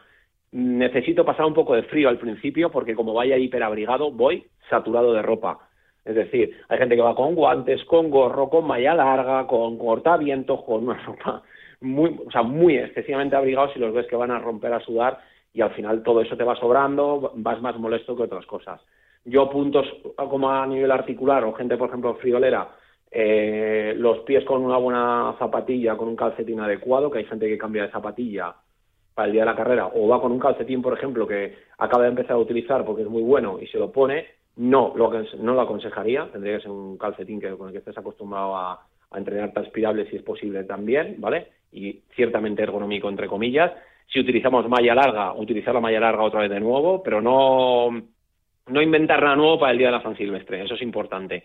[0.55, 5.21] necesito pasar un poco de frío al principio porque como vaya hiperabrigado voy saturado de
[5.21, 5.59] ropa.
[6.05, 10.63] Es decir, hay gente que va con guantes, con gorro, con malla larga, con cortavientos,
[10.63, 11.43] con una ropa
[11.81, 15.19] muy, o sea, muy excesivamente abrigados y los ves que van a romper a sudar
[15.53, 18.81] y al final todo eso te va sobrando, vas más molesto que otras cosas.
[19.25, 19.87] Yo puntos
[20.17, 22.69] como a nivel articular o gente, por ejemplo, friolera,
[23.11, 27.59] eh, los pies con una buena zapatilla, con un calcetín adecuado, que hay gente que
[27.59, 28.55] cambia de zapatilla
[29.15, 32.03] para el día de la carrera, o va con un calcetín, por ejemplo, que acaba
[32.03, 35.55] de empezar a utilizar porque es muy bueno y se lo pone, no lo, no
[35.55, 39.19] lo aconsejaría, tendría que ser un calcetín que, con el que estés acostumbrado a, a
[39.19, 41.47] entrenar transpirable si es posible también, ¿vale?
[41.73, 43.73] Y ciertamente ergonómico, entre comillas.
[44.13, 47.91] Si utilizamos malla larga, utilizar la malla larga otra vez de nuevo, pero no,
[48.67, 51.45] no inventar nada nuevo para el día de la San Silvestre, eso es importante.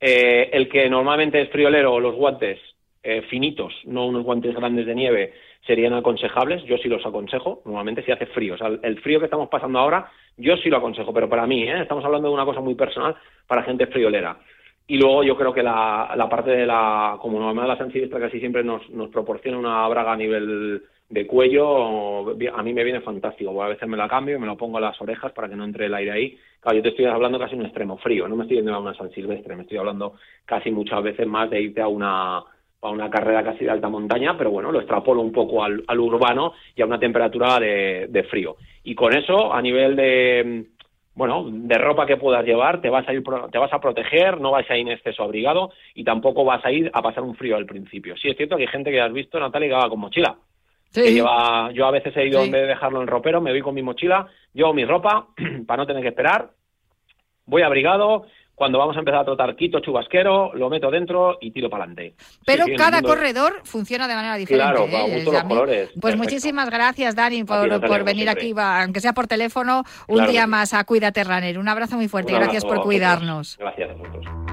[0.00, 2.58] Eh, el que normalmente es friolero, los guantes
[3.02, 5.32] eh, finitos, no unos guantes grandes de nieve,
[5.68, 6.64] serían aconsejables.
[6.64, 8.54] Yo sí los aconsejo, normalmente si hace frío.
[8.54, 11.62] O sea, el frío que estamos pasando ahora, yo sí lo aconsejo, pero para mí,
[11.62, 11.82] ¿eh?
[11.82, 13.14] estamos hablando de una cosa muy personal
[13.46, 14.38] para gente friolera.
[14.86, 18.40] Y luego yo creo que la, parte de la, como normalmente la San Silvestre casi
[18.40, 23.62] siempre nos, nos proporciona una braga a nivel de cuello, a mí me viene fantástico.
[23.62, 25.64] A veces me la cambio y me lo pongo a las orejas para que no
[25.64, 26.38] entre el aire ahí.
[26.60, 28.94] Claro, yo te estoy hablando casi un extremo frío, no me estoy yendo a una
[28.94, 30.14] San Silvestre, me estoy hablando
[30.46, 32.42] casi muchas veces más de irte a una,
[32.80, 36.00] a una carrera casi de alta montaña, pero bueno, lo extrapolo un poco al, al
[36.00, 38.56] urbano y a una temperatura de, de frío.
[38.84, 40.66] Y con eso, a nivel de
[41.18, 44.52] bueno, de ropa que puedas llevar, te vas a ir, te vas a proteger, no
[44.52, 47.56] vas a ir en exceso abrigado y tampoco vas a ir a pasar un frío
[47.56, 48.16] al principio.
[48.16, 50.36] Sí, es cierto que hay gente que has visto, Natalia, que va con mochila.
[50.94, 53.60] Que lleva, yo a veces he ido, en vez de dejarlo en ropero, me voy
[53.62, 55.26] con mi mochila, llevo mi ropa
[55.66, 56.50] para no tener que esperar,
[57.46, 58.26] voy abrigado,
[58.58, 62.14] cuando vamos a empezar a trotar quito chubasquero, lo meto dentro y tiro para adelante.
[62.44, 64.72] Pero cada corredor funciona de manera diferente.
[64.72, 65.24] Claro, para ¿eh?
[65.24, 65.90] los colores.
[66.00, 70.74] Pues muchísimas gracias, Dani, por, por venir aquí, aunque sea por teléfono, un día más
[70.74, 71.56] a Cuídate Runner.
[71.58, 73.56] Un abrazo muy fuerte y gracias por cuidarnos.
[73.58, 74.47] Gracias a vosotros.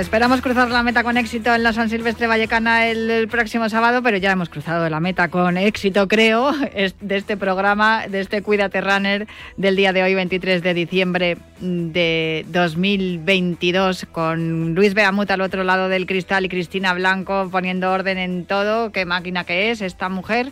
[0.00, 4.16] Esperamos cruzar la meta con éxito en la San Silvestre Vallecana el, próximo sábado, pero
[4.16, 9.26] ya hemos cruzado la meta con éxito, creo, de este programa, de este Cuídate Runner
[9.56, 15.88] del día de hoy, 23 de diciembre de 2022, con Luis Beamut al otro lado
[15.88, 18.90] del cristal y Cristina Blanco poniendo orden en todo.
[18.90, 20.50] Qué máquina que es esta mujer.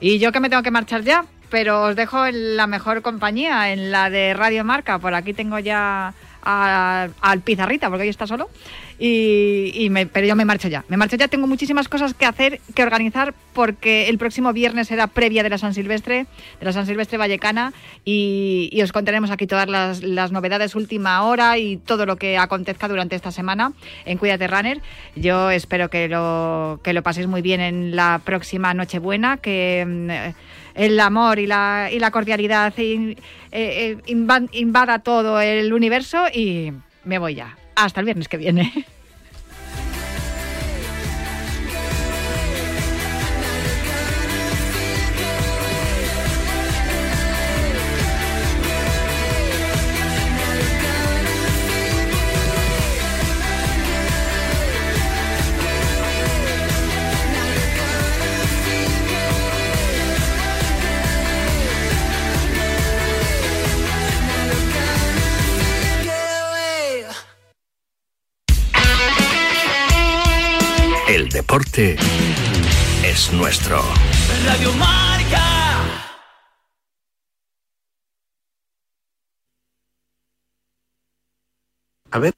[0.00, 3.72] Y yo que me tengo que marchar ya, pero os dejo en la mejor compañía,
[3.72, 4.98] en la de Radio Marca.
[4.98, 6.14] Por aquí tengo ya
[6.44, 8.50] al Pizarrita, porque hoy está solo.
[8.98, 10.84] Y, me, pero yo me marcho ya.
[10.88, 15.08] Me marcho ya, tengo muchísimas cosas que hacer, que organizar, porque el próximo viernes será
[15.08, 16.26] previa de la San Silvestre,
[16.60, 17.72] de la San Silvestre Vallecana,
[18.04, 23.16] y, os contaremos aquí todas las, novedades última hora y todo lo que acontezca durante
[23.16, 23.72] esta semana
[24.04, 24.80] en Cuídate Runner.
[25.16, 30.34] Yo espero que lo, que lo paséis muy bien en la próxima Nochebuena, que mm,
[30.74, 33.16] el amor y la, y la cordialidad eh,
[33.52, 36.72] eh, invada todo el universo y
[37.04, 37.56] me voy ya.
[37.74, 38.72] Hasta el viernes que viene.
[71.54, 71.96] Deporte
[73.04, 73.80] es nuestro.
[74.44, 76.02] Radio Marca.
[82.10, 82.34] A ver.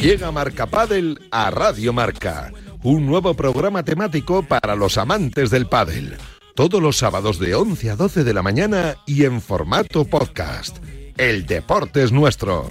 [0.00, 2.52] Llega Marca Padel a Radio Marca,
[2.84, 6.16] un nuevo programa temático para los amantes del pádel.
[6.54, 10.78] Todos los sábados de 11 a 12 de la mañana y en formato podcast.
[11.16, 12.68] El deporte es nuestro.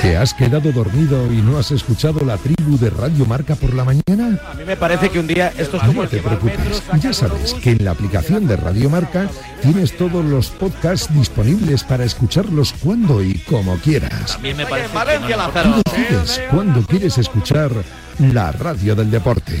[0.00, 3.84] ¿Te has quedado dormido y no has escuchado la tribu de Radio Marca por la
[3.84, 4.40] mañana?
[4.50, 7.52] A mí me parece que un día esto es como No te preocupes, ya sabes
[7.54, 9.28] que en la aplicación de Radio Marca
[9.60, 14.32] tienes todos los podcasts disponibles para escucharlos cuando y como quieras.
[14.32, 14.88] También me parece
[15.26, 17.70] que no decides cuándo quieres escuchar
[18.18, 19.60] la radio del deporte.